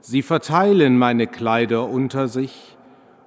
sie 0.00 0.22
verteilen 0.22 0.98
meine 0.98 1.26
Kleider 1.26 1.88
unter 1.88 2.26
sich 2.26 2.76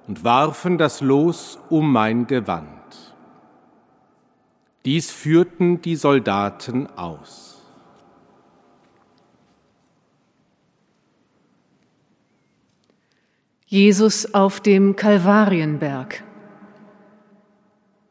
und 0.06 0.24
warfen 0.24 0.76
das 0.76 1.00
Los 1.00 1.58
um 1.70 1.90
mein 1.90 2.26
Gewand. 2.26 2.68
Dies 4.84 5.10
führten 5.10 5.80
die 5.80 5.96
Soldaten 5.96 6.88
aus. 6.96 7.53
Jesus 13.66 14.34
auf 14.34 14.60
dem 14.60 14.94
Kalvarienberg. 14.94 16.22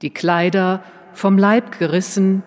Die 0.01 0.09
Kleider 0.09 0.83
vom 1.13 1.37
Leib 1.37 1.77
gerissen, 1.77 2.43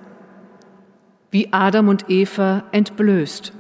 wie 1.31 1.53
Adam 1.53 1.89
und 1.89 2.11
Eva 2.11 2.65
entblößt. 2.73 3.53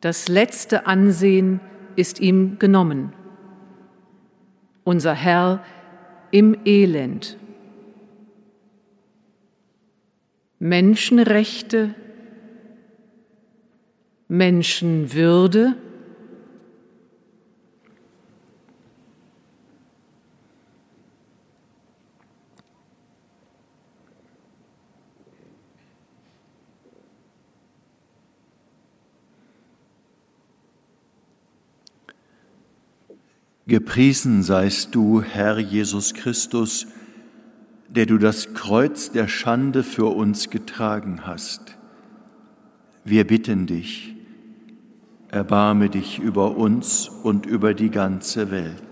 Das 0.00 0.28
letzte 0.28 0.86
Ansehen 0.86 1.60
ist 1.96 2.20
ihm 2.20 2.58
genommen. 2.58 3.12
Unser 4.84 5.14
Herr 5.14 5.62
im 6.30 6.56
Elend. 6.64 7.36
Menschenrechte, 10.58 11.94
Menschenwürde, 14.28 15.76
Gepriesen 33.70 34.42
seist 34.42 34.96
du, 34.96 35.22
Herr 35.22 35.60
Jesus 35.60 36.12
Christus, 36.12 36.88
der 37.88 38.04
du 38.04 38.18
das 38.18 38.52
Kreuz 38.52 39.12
der 39.12 39.28
Schande 39.28 39.84
für 39.84 40.06
uns 40.06 40.50
getragen 40.50 41.20
hast. 41.24 41.78
Wir 43.04 43.24
bitten 43.24 43.68
dich, 43.68 44.16
erbarme 45.28 45.88
dich 45.88 46.18
über 46.18 46.56
uns 46.56 47.08
und 47.08 47.46
über 47.46 47.72
die 47.72 47.90
ganze 47.90 48.50
Welt. 48.50 48.89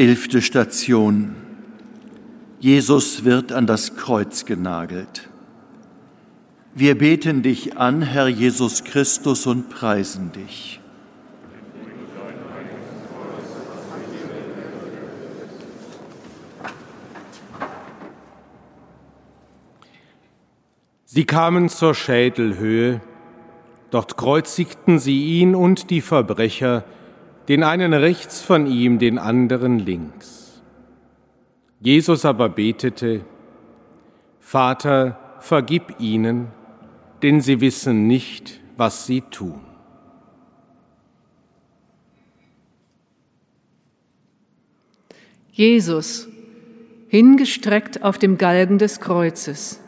Elfte 0.00 0.40
Station. 0.40 1.36
Jesus 2.58 3.26
wird 3.26 3.52
an 3.52 3.66
das 3.66 3.96
Kreuz 3.96 4.46
genagelt. 4.46 5.28
Wir 6.74 6.96
beten 6.96 7.42
dich 7.42 7.76
an, 7.76 8.00
Herr 8.00 8.26
Jesus 8.26 8.82
Christus, 8.82 9.46
und 9.46 9.68
preisen 9.68 10.32
dich. 10.32 10.80
Sie 21.04 21.26
kamen 21.26 21.68
zur 21.68 21.94
Schädelhöhe, 21.94 23.02
dort 23.90 24.16
kreuzigten 24.16 24.98
sie 24.98 25.40
ihn 25.40 25.54
und 25.54 25.90
die 25.90 26.00
Verbrecher, 26.00 26.86
den 27.48 27.62
einen 27.62 27.94
rechts 27.94 28.42
von 28.42 28.66
ihm, 28.66 28.98
den 28.98 29.18
anderen 29.18 29.78
links. 29.78 30.62
Jesus 31.80 32.24
aber 32.24 32.48
betete, 32.48 33.24
Vater, 34.38 35.18
vergib 35.40 35.98
ihnen, 35.98 36.48
denn 37.22 37.40
sie 37.40 37.60
wissen 37.60 38.06
nicht, 38.06 38.60
was 38.76 39.06
sie 39.06 39.22
tun. 39.22 39.60
Jesus, 45.52 46.28
hingestreckt 47.08 48.02
auf 48.02 48.18
dem 48.18 48.38
Galgen 48.38 48.78
des 48.78 49.00
Kreuzes. 49.00 49.80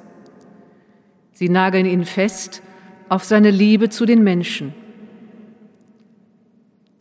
Sie 1.33 1.49
nageln 1.49 1.87
ihn 1.87 2.05
fest 2.05 2.63
auf 3.09 3.25
seine 3.25 3.51
Liebe 3.51 3.89
zu 3.89 4.07
den 4.07 4.23
Menschen 4.23 4.75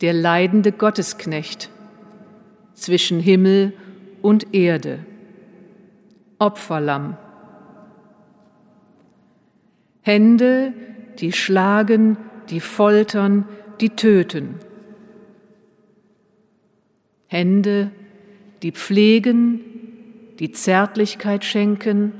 der 0.02 0.12
leidende 0.12 0.72
Gottesknecht 0.72 1.70
zwischen 2.74 3.20
Himmel 3.20 3.72
und 4.20 4.52
Erde, 4.52 4.98
Opferlamm. 6.38 7.16
Hände, 10.02 10.72
die 11.20 11.32
schlagen, 11.32 12.16
die 12.50 12.58
foltern, 12.58 13.46
die 13.80 13.90
töten. 13.90 14.56
Hände, 17.28 17.92
die 18.62 18.72
pflegen, 18.72 19.60
die 20.40 20.50
Zärtlichkeit 20.50 21.44
schenken, 21.44 22.12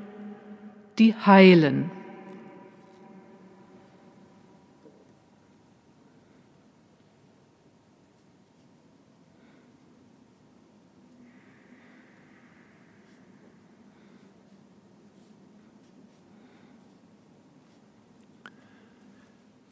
die 0.99 1.15
heilen. 1.15 1.91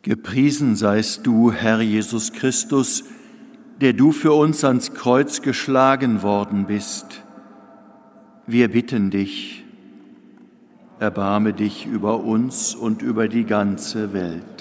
Gepriesen 0.03 0.76
seist 0.76 1.26
du, 1.26 1.53
Herr 1.53 1.82
Jesus 1.82 2.32
Christus, 2.32 3.05
der 3.82 3.92
du 3.92 4.12
für 4.12 4.32
uns 4.32 4.64
ans 4.64 4.94
Kreuz 4.94 5.42
geschlagen 5.42 6.22
worden 6.22 6.66
bist. 6.66 7.22
Wir 8.46 8.68
bitten 8.68 9.11
dich, 9.11 9.62
erbarme 10.98 11.53
dich 11.53 11.86
über 11.86 12.20
uns 12.20 12.74
und 12.74 13.03
über 13.03 13.28
die 13.28 13.44
ganze 13.44 14.14
Welt. 14.14 14.60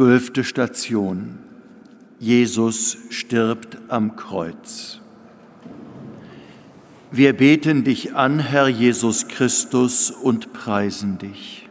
Zwölfte 0.00 0.44
Station. 0.44 1.40
Jesus 2.18 2.96
stirbt 3.10 3.76
am 3.88 4.16
Kreuz. 4.16 4.98
Wir 7.10 7.34
beten 7.34 7.84
dich 7.84 8.14
an, 8.14 8.38
Herr 8.38 8.66
Jesus 8.66 9.28
Christus, 9.28 10.10
und 10.10 10.54
preisen 10.54 11.18
dich. 11.18 11.68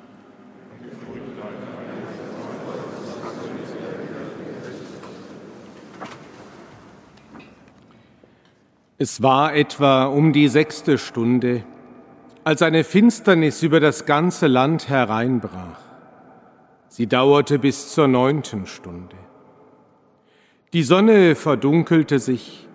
Es 8.99 9.23
war 9.23 9.55
etwa 9.55 10.05
um 10.05 10.33
die 10.33 10.49
sechste 10.49 10.99
Stunde, 10.99 11.63
als 12.43 12.61
eine 12.61 12.83
Finsternis 12.83 13.63
über 13.63 13.79
das 13.79 14.05
ganze 14.05 14.45
Land 14.45 14.87
hereinbrach. 14.87 15.88
Sie 16.89 17.07
dauerte 17.07 17.59
bis 17.59 17.93
zur 17.93 18.07
neunten 18.07 18.65
Stunde. 18.65 19.15
Die 20.73 20.83
Sonne 20.83 21.35
verdunkelte 21.35 22.19
sich, 22.19 22.67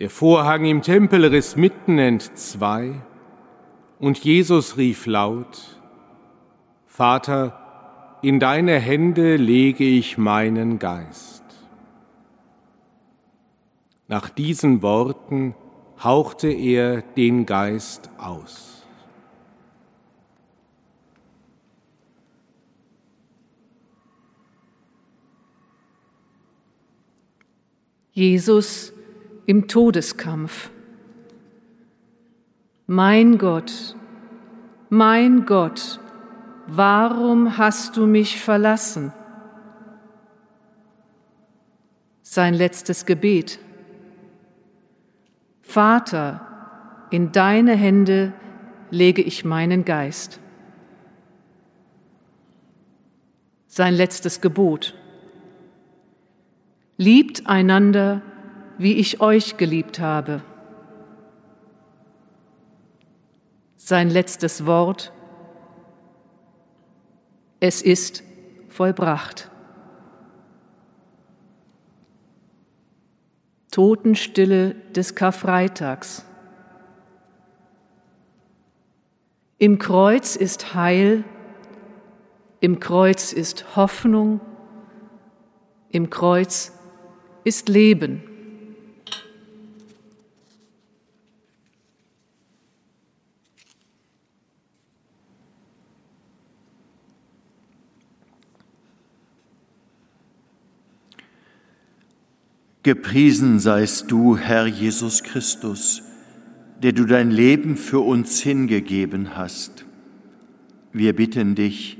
der 0.00 0.10
Vorhang 0.10 0.64
im 0.64 0.82
Tempel 0.82 1.24
riss 1.24 1.56
mitten 1.56 1.98
entzwei, 1.98 3.00
und 4.00 4.18
Jesus 4.18 4.76
rief 4.76 5.06
laut, 5.06 5.80
Vater, 6.86 8.18
in 8.22 8.40
deine 8.40 8.78
Hände 8.78 9.36
lege 9.36 9.84
ich 9.84 10.18
meinen 10.18 10.78
Geist. 10.78 11.44
Nach 14.08 14.28
diesen 14.28 14.82
Worten 14.82 15.54
hauchte 16.02 16.48
er 16.48 17.02
den 17.02 17.46
Geist 17.46 18.10
aus. 18.18 18.77
Jesus 28.18 28.92
im 29.46 29.68
Todeskampf. 29.68 30.70
Mein 32.88 33.38
Gott, 33.38 33.94
mein 34.88 35.46
Gott, 35.46 36.00
warum 36.66 37.58
hast 37.58 37.96
du 37.96 38.08
mich 38.08 38.40
verlassen? 38.40 39.12
Sein 42.22 42.54
letztes 42.54 43.06
Gebet. 43.06 43.60
Vater, 45.62 47.06
in 47.10 47.30
deine 47.30 47.76
Hände 47.76 48.32
lege 48.90 49.22
ich 49.22 49.44
meinen 49.44 49.84
Geist. 49.84 50.40
Sein 53.68 53.94
letztes 53.94 54.40
Gebot. 54.40 54.94
Liebt 56.98 57.46
einander, 57.46 58.22
wie 58.76 58.94
ich 58.94 59.20
euch 59.20 59.56
geliebt 59.56 60.00
habe. 60.00 60.42
Sein 63.76 64.10
letztes 64.10 64.66
Wort. 64.66 65.12
Es 67.60 67.82
ist 67.82 68.24
vollbracht. 68.68 69.48
Totenstille 73.70 74.74
des 74.94 75.14
Karfreitags. 75.14 76.24
Im 79.58 79.78
Kreuz 79.78 80.34
ist 80.34 80.74
Heil, 80.74 81.24
Im 82.60 82.80
Kreuz 82.80 83.32
ist 83.32 83.76
Hoffnung, 83.76 84.40
im 85.90 86.10
Kreuz 86.10 86.72
ist 87.44 87.68
Leben. 87.68 88.22
Gepriesen 102.88 103.58
seist 103.58 104.10
du, 104.10 104.38
Herr 104.38 104.66
Jesus 104.66 105.22
Christus, 105.22 106.02
der 106.82 106.92
du 106.92 107.04
dein 107.04 107.30
Leben 107.30 107.76
für 107.76 108.00
uns 108.00 108.40
hingegeben 108.40 109.36
hast. 109.36 109.84
Wir 110.94 111.14
bitten 111.14 111.54
dich, 111.54 111.98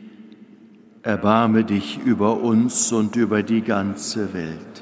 erbarme 1.02 1.64
dich 1.64 1.98
über 2.06 2.40
uns 2.40 2.90
und 2.90 3.16
über 3.16 3.42
die 3.42 3.60
ganze 3.60 4.32
Welt. 4.32 4.77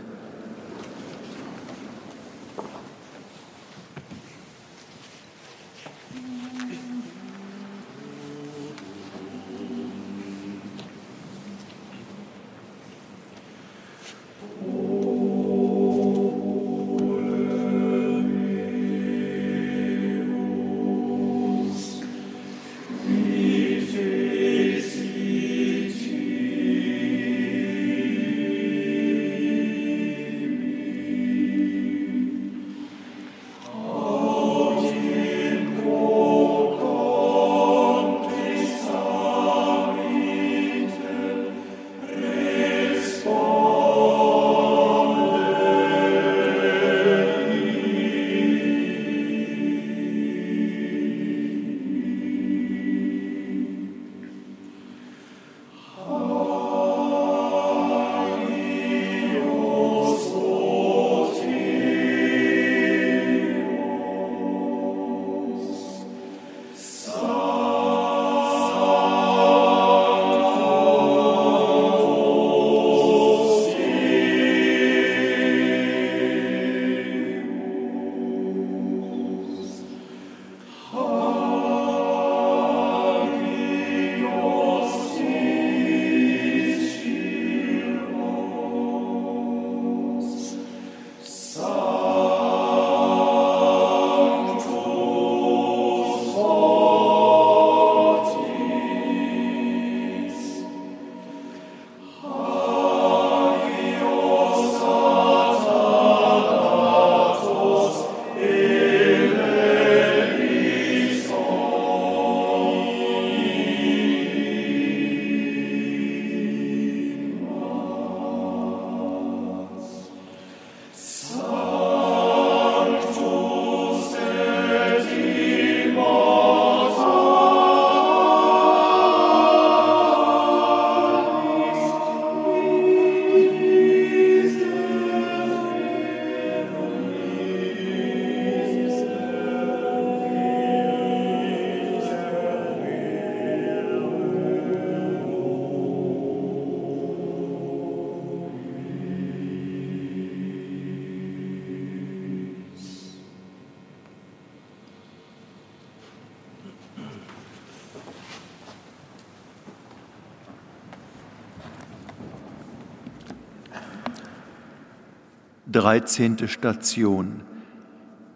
Dreizehnte 165.76 166.48
Station. 166.48 167.42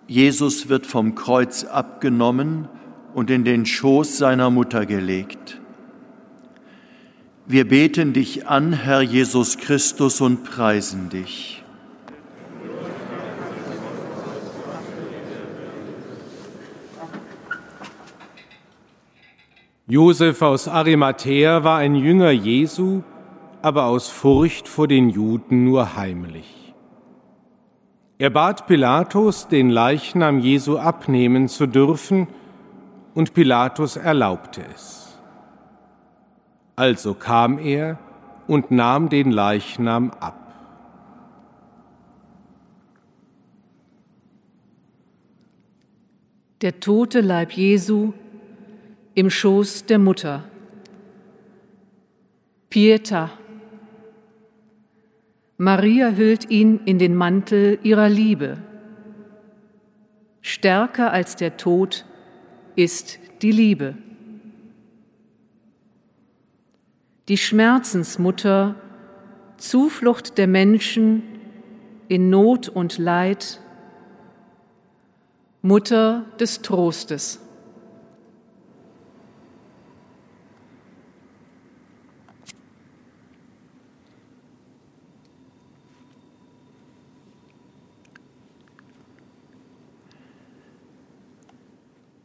Jesus 0.07 0.69
wird 0.69 0.85
vom 0.85 1.15
Kreuz 1.15 1.65
abgenommen 1.65 2.69
und 3.15 3.31
in 3.31 3.45
den 3.45 3.65
Schoß 3.65 4.19
seiner 4.19 4.51
Mutter 4.51 4.85
gelegt. 4.85 5.59
Wir 7.47 7.67
beten 7.67 8.13
dich 8.13 8.47
an, 8.47 8.75
Herr 8.75 9.01
Jesus 9.01 9.57
Christus, 9.57 10.21
und 10.21 10.45
preisen 10.45 11.09
dich. 11.09 11.65
Josef 19.87 20.43
aus 20.43 20.69
Arimathäa 20.69 21.65
war 21.65 21.79
ein 21.79 21.95
Jünger 21.95 22.33
Jesu, 22.33 23.01
aber 23.63 23.87
aus 23.87 24.09
Furcht 24.09 24.69
vor 24.69 24.89
den 24.89 25.09
Juden 25.09 25.65
nur 25.65 25.97
heimlich. 25.97 26.60
Er 28.21 28.29
bat 28.29 28.67
Pilatus, 28.67 29.49
den 29.49 29.71
Leichnam 29.71 30.41
Jesu 30.41 30.77
abnehmen 30.77 31.49
zu 31.49 31.67
dürfen, 31.67 32.29
und 33.15 33.33
Pilatus 33.33 33.97
erlaubte 33.97 34.63
es. 34.75 35.19
Also 36.77 37.15
kam 37.15 37.59
er 37.59 37.99
und 38.47 38.71
nahm 38.71 39.09
den 39.09 39.31
Leichnam 39.31 40.11
ab. 40.11 40.37
Der 46.61 46.79
tote 46.79 47.23
Leib 47.23 47.53
Jesu 47.53 48.13
im 49.15 49.31
Schoß 49.31 49.87
der 49.87 49.99
Mutter. 49.99 50.45
Pieta. 52.69 53.31
Maria 55.63 56.13
hüllt 56.13 56.49
ihn 56.49 56.81
in 56.87 56.99
den 56.99 57.15
Mantel 57.15 57.79
ihrer 57.83 58.09
Liebe. 58.09 58.57
Stärker 60.41 61.13
als 61.13 61.37
der 61.37 61.59
Tod 61.59 62.07
ist 62.77 63.19
die 63.43 63.53
Liebe. 63.53 63.95
Die 67.29 67.37
Schmerzensmutter, 67.37 68.75
Zuflucht 69.59 70.39
der 70.39 70.47
Menschen 70.47 71.25
in 72.09 72.31
Not 72.31 72.71
und 72.71 72.97
Leid, 72.97 73.61
Mutter 75.61 76.25
des 76.41 76.63
Trostes. 76.63 77.39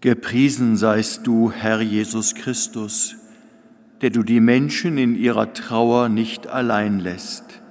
Gepriesen 0.05 0.77
seist 0.77 1.25
du, 1.25 1.51
Herr 1.51 1.81
Jesus 1.81 2.35
Christus, 2.35 3.15
der 4.01 4.11
du 4.11 4.21
die 4.21 4.39
Menschen 4.39 4.99
in 4.99 5.15
ihrer 5.15 5.53
Trauer 5.53 6.09
nicht 6.09 6.45
allein 6.45 6.99
lässt. 6.99 7.63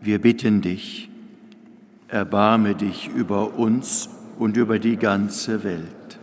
Wir 0.00 0.20
bitten 0.20 0.60
dich, 0.60 1.08
erbarme 2.08 2.74
dich 2.74 3.08
über 3.14 3.56
uns 3.56 4.08
und 4.40 4.56
über 4.56 4.80
die 4.80 4.96
ganze 4.96 5.62
Welt. 5.62 6.18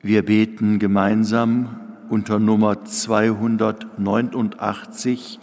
Wir 0.00 0.24
beten 0.24 0.78
gemeinsam 0.78 1.80
unter 2.08 2.38
Nummer 2.38 2.84
289 2.84 5.40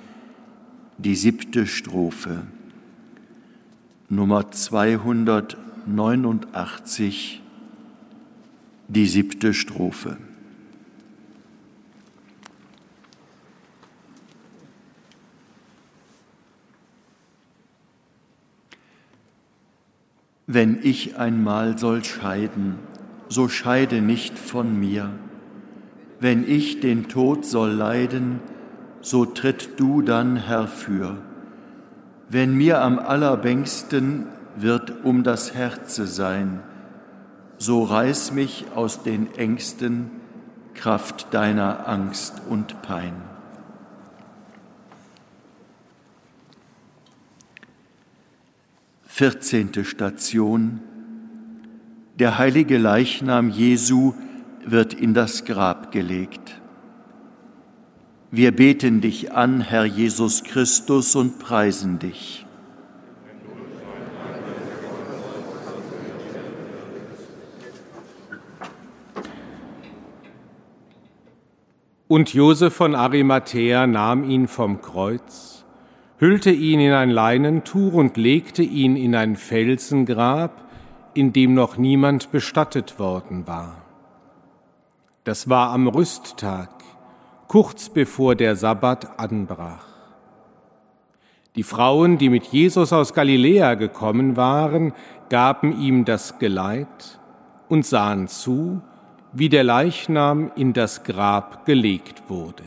die 0.98 1.16
siebte 1.16 1.68
Strophe. 1.68 2.44
Nummer 4.08 4.50
289 4.50 5.63
die 8.88 9.08
siebte 9.08 9.54
Strophe. 9.54 10.18
Wenn 20.46 20.80
ich 20.84 21.18
einmal 21.18 21.78
soll 21.78 22.04
scheiden, 22.04 22.76
so 23.30 23.50
scheide 23.50 24.02
nicht 24.02 24.38
von 24.38 24.80
mir. 24.80 25.10
Wenn 26.20 26.48
ich 26.48 26.80
den 26.80 27.08
Tod 27.08 27.46
soll 27.46 27.72
leiden, 27.72 28.40
so 29.02 29.26
tritt 29.26 29.80
du 29.80 30.02
dann 30.02 30.36
herfür. 30.36 31.18
Wenn 32.30 32.56
mir 32.56 32.82
am 32.82 33.00
allerbängsten 33.00 34.28
wird 34.56 35.04
um 35.04 35.24
das 35.24 35.54
Herze 35.54 36.08
sein, 36.08 36.62
so 37.58 37.84
reiß 37.84 38.32
mich 38.34 38.66
aus 38.76 39.04
den 39.04 39.34
Ängsten, 39.36 40.12
Kraft 40.74 41.34
deiner 41.34 41.88
Angst 41.88 42.42
und 42.50 42.82
Pein. 42.82 43.14
Vierzehnte 49.06 49.86
Station. 49.86 50.82
Der 52.16 52.40
heilige 52.40 52.78
Leichnam 52.78 53.50
Jesu 53.50 54.14
wird 54.66 54.94
in 54.94 55.14
das 55.14 55.46
Grab 55.46 55.92
gelegt. 55.92 56.60
Wir 58.32 58.52
beten 58.52 59.02
dich 59.02 59.32
an, 59.32 59.62
Herr 59.62 59.86
Jesus 59.86 60.44
Christus, 60.44 61.16
und 61.16 61.38
preisen 61.38 62.00
dich. 62.00 62.43
Und 72.08 72.34
Josef 72.34 72.74
von 72.74 72.96
Arimathea 72.96 73.88
nahm 73.88 74.30
ihn 74.30 74.48
vom 74.48 74.82
Kreuz 74.82 75.54
hüllte 76.24 76.52
ihn 76.52 76.80
in 76.80 76.94
ein 76.94 77.10
Leinentuch 77.10 77.92
und 77.92 78.16
legte 78.16 78.64
ihn 78.64 78.96
in 78.96 79.14
ein 79.14 79.36
Felsengrab, 79.36 80.64
in 81.14 81.34
dem 81.34 81.54
noch 81.54 81.76
niemand 81.76 82.32
bestattet 82.32 82.98
worden 82.98 83.46
war. 83.46 83.82
Das 85.26 85.50
war 85.50 85.72
am 85.72 85.90
Rüsttag, 85.90 86.70
kurz 87.50 87.90
bevor 87.90 88.36
der 88.36 88.56
Sabbat 88.56 89.20
anbrach. 89.20 89.86
Die 91.58 91.64
Frauen, 91.64 92.18
die 92.18 92.30
mit 92.30 92.46
Jesus 92.46 92.94
aus 92.94 93.14
Galiläa 93.14 93.74
gekommen 93.74 94.38
waren, 94.38 94.94
gaben 95.28 95.78
ihm 95.78 96.06
das 96.06 96.40
Geleit 96.40 97.20
und 97.68 97.86
sahen 97.86 98.30
zu, 98.30 98.82
wie 99.34 99.50
der 99.50 99.64
Leichnam 99.64 100.52
in 100.56 100.74
das 100.74 101.04
Grab 101.04 101.66
gelegt 101.66 102.30
wurde. 102.30 102.64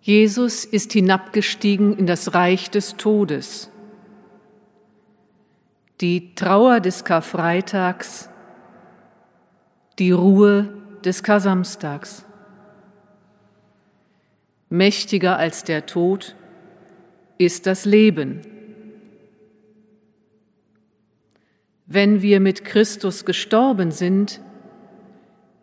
Jesus 0.00 0.64
ist 0.64 0.92
hinabgestiegen 0.92 1.96
in 1.96 2.06
das 2.06 2.34
Reich 2.34 2.70
des 2.70 2.96
Todes. 2.96 3.70
Die 6.00 6.34
Trauer 6.34 6.80
des 6.80 7.04
Karfreitags, 7.04 8.30
die 9.98 10.12
Ruhe 10.12 10.72
des 11.04 11.22
Kasamstags. 11.22 12.24
Mächtiger 14.70 15.36
als 15.36 15.64
der 15.64 15.84
Tod 15.84 16.34
ist 17.36 17.66
das 17.66 17.84
Leben. 17.84 18.40
Wenn 21.92 22.22
wir 22.22 22.38
mit 22.38 22.64
Christus 22.64 23.24
gestorben 23.24 23.90
sind, 23.90 24.40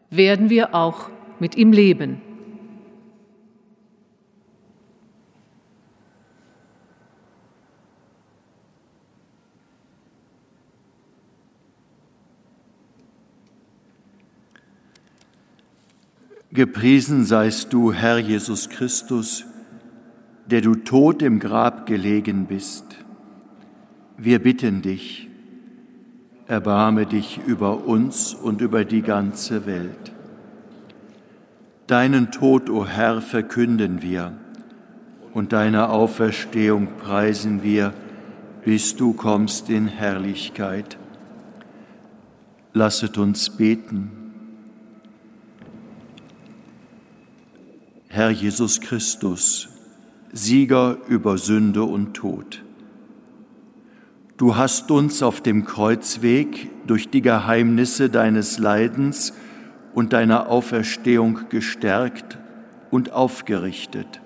werden 0.09 0.49
wir 0.49 0.75
auch 0.75 1.09
mit 1.39 1.55
ihm 1.55 1.71
leben. 1.71 2.21
Gepriesen 16.51 17.23
seist 17.23 17.71
du, 17.71 17.93
Herr 17.93 18.17
Jesus 18.17 18.67
Christus, 18.67 19.45
der 20.45 20.59
du 20.59 20.75
tot 20.75 21.21
im 21.21 21.39
Grab 21.39 21.85
gelegen 21.85 22.47
bist. 22.47 22.97
Wir 24.17 24.39
bitten 24.39 24.81
dich, 24.81 25.26
erbarme 26.47 27.05
dich 27.05 27.39
über 27.45 27.85
uns 27.85 28.33
und 28.33 28.61
über 28.61 28.85
die 28.85 29.01
ganze 29.01 29.65
Welt. 29.65 30.13
Deinen 31.87 32.31
Tod, 32.31 32.69
o 32.69 32.85
Herr, 32.85 33.21
verkünden 33.21 34.01
wir 34.01 34.33
und 35.33 35.53
deine 35.53 35.89
Auferstehung 35.89 36.87
preisen 36.97 37.63
wir, 37.63 37.93
bis 38.63 38.95
du 38.95 39.13
kommst 39.13 39.69
in 39.69 39.87
Herrlichkeit. 39.87 40.97
Lasset 42.73 43.17
uns 43.17 43.49
beten. 43.49 44.11
Herr 48.09 48.29
Jesus 48.31 48.81
Christus, 48.81 49.69
Sieger 50.31 50.97
über 51.07 51.37
Sünde 51.37 51.83
und 51.83 52.13
Tod. 52.13 52.63
Du 54.37 54.55
hast 54.55 54.91
uns 54.91 55.23
auf 55.23 55.41
dem 55.41 55.65
Kreuzweg 55.65 56.69
durch 56.87 57.09
die 57.09 57.21
Geheimnisse 57.21 58.09
deines 58.09 58.59
Leidens 58.59 59.33
und 59.93 60.13
deiner 60.13 60.47
Auferstehung 60.47 61.49
gestärkt 61.49 62.37
und 62.91 63.11
aufgerichtet. 63.11 64.21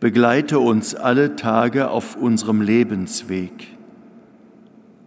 Begleite 0.00 0.58
uns 0.58 0.94
alle 0.94 1.36
Tage 1.36 1.90
auf 1.90 2.16
unserem 2.16 2.62
Lebensweg 2.62 3.68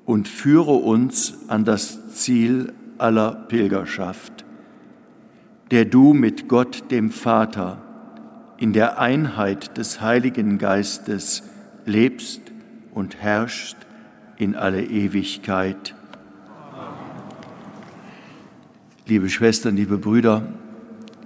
und 0.05 0.27
führe 0.27 0.73
uns 0.73 1.39
an 1.47 1.65
das 1.65 2.13
Ziel 2.13 2.73
aller 2.97 3.31
Pilgerschaft 3.31 4.45
der 5.71 5.85
du 5.85 6.13
mit 6.13 6.47
Gott 6.47 6.91
dem 6.91 7.11
Vater 7.11 7.81
in 8.57 8.73
der 8.73 8.99
Einheit 8.99 9.77
des 9.77 10.01
Heiligen 10.01 10.57
Geistes 10.57 11.43
lebst 11.85 12.44
und 12.95 13.21
herrschst 13.21 13.77
in 14.37 14.55
alle 14.55 14.83
Ewigkeit. 14.83 15.93
Liebe 19.05 19.29
Schwestern, 19.29 19.75
liebe 19.75 19.99
Brüder, 19.99 20.41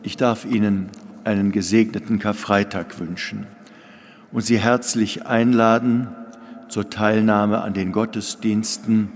ich 0.03 0.17
darf 0.17 0.43
Ihnen 0.43 0.89
einen 1.23 1.53
gesegneten 1.53 2.19
Karfreitag 2.19 2.99
wünschen 2.99 3.47
und 4.33 4.41
Sie 4.41 4.59
herzlich 4.59 5.25
einladen 5.27 6.09
zur 6.67 6.89
Teilnahme 6.89 7.61
an 7.61 7.73
den 7.73 7.91
Gottesdiensten 7.91 9.09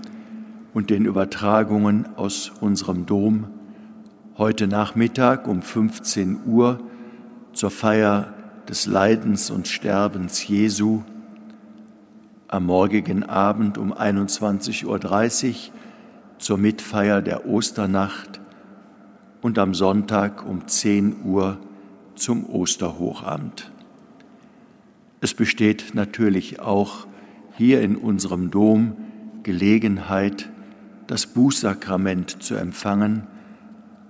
und 0.72 0.90
den 0.90 1.04
Übertragungen 1.04 2.06
aus 2.16 2.52
unserem 2.60 3.04
Dom 3.04 3.48
heute 4.38 4.66
Nachmittag 4.66 5.46
um 5.46 5.60
15 5.60 6.40
Uhr 6.46 6.80
zur 7.52 7.70
Feier 7.70 8.32
des 8.68 8.86
Leidens 8.86 9.50
und 9.50 9.68
Sterbens 9.68 10.46
Jesu, 10.46 11.02
am 12.48 12.66
morgigen 12.66 13.22
Abend 13.22 13.78
um 13.78 13.92
21.30 13.92 14.86
Uhr 14.86 15.54
zur 16.38 16.58
Mitfeier 16.58 17.22
der 17.22 17.46
Osternacht 17.46 18.40
und 19.40 19.58
am 19.58 19.74
Sonntag 19.74 20.44
um 20.46 20.66
10 20.66 21.24
Uhr 21.24 21.58
zum 22.14 22.48
Osterhochamt. 22.48 23.70
Es 25.20 25.34
besteht 25.34 25.94
natürlich 25.94 26.60
auch 26.60 27.06
hier 27.56 27.80
in 27.80 27.96
unserem 27.96 28.50
Dom 28.50 28.96
Gelegenheit, 29.42 30.50
das 31.06 31.26
Bußsakrament 31.26 32.42
zu 32.42 32.54
empfangen, 32.54 33.26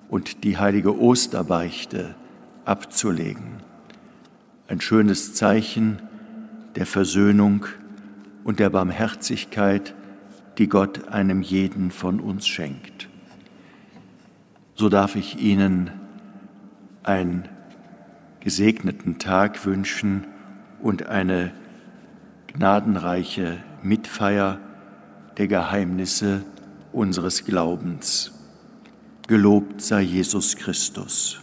und 0.08 0.44
die 0.44 0.58
heilige 0.58 0.98
Osterbeichte 1.00 2.14
abzulegen. 2.64 3.62
Ein 4.68 4.80
schönes 4.80 5.34
Zeichen 5.34 6.00
der 6.76 6.86
Versöhnung 6.86 7.66
und 8.44 8.60
der 8.60 8.70
Barmherzigkeit, 8.70 9.94
die 10.58 10.68
Gott 10.68 11.08
einem 11.08 11.42
jeden 11.42 11.90
von 11.90 12.20
uns 12.20 12.46
schenkt. 12.46 13.08
So 14.76 14.88
darf 14.88 15.16
ich 15.16 15.38
Ihnen 15.40 15.90
einen 17.02 17.48
gesegneten 18.40 19.18
Tag 19.18 19.64
wünschen 19.64 20.26
und 20.80 21.06
eine 21.06 21.52
gnadenreiche 22.48 23.58
Mitfeier 23.82 24.60
der 25.38 25.48
Geheimnisse 25.48 26.44
unseres 26.92 27.44
Glaubens. 27.44 28.32
Gelobt 29.26 29.80
sei 29.80 30.02
Jesus 30.02 30.56
Christus. 30.56 31.40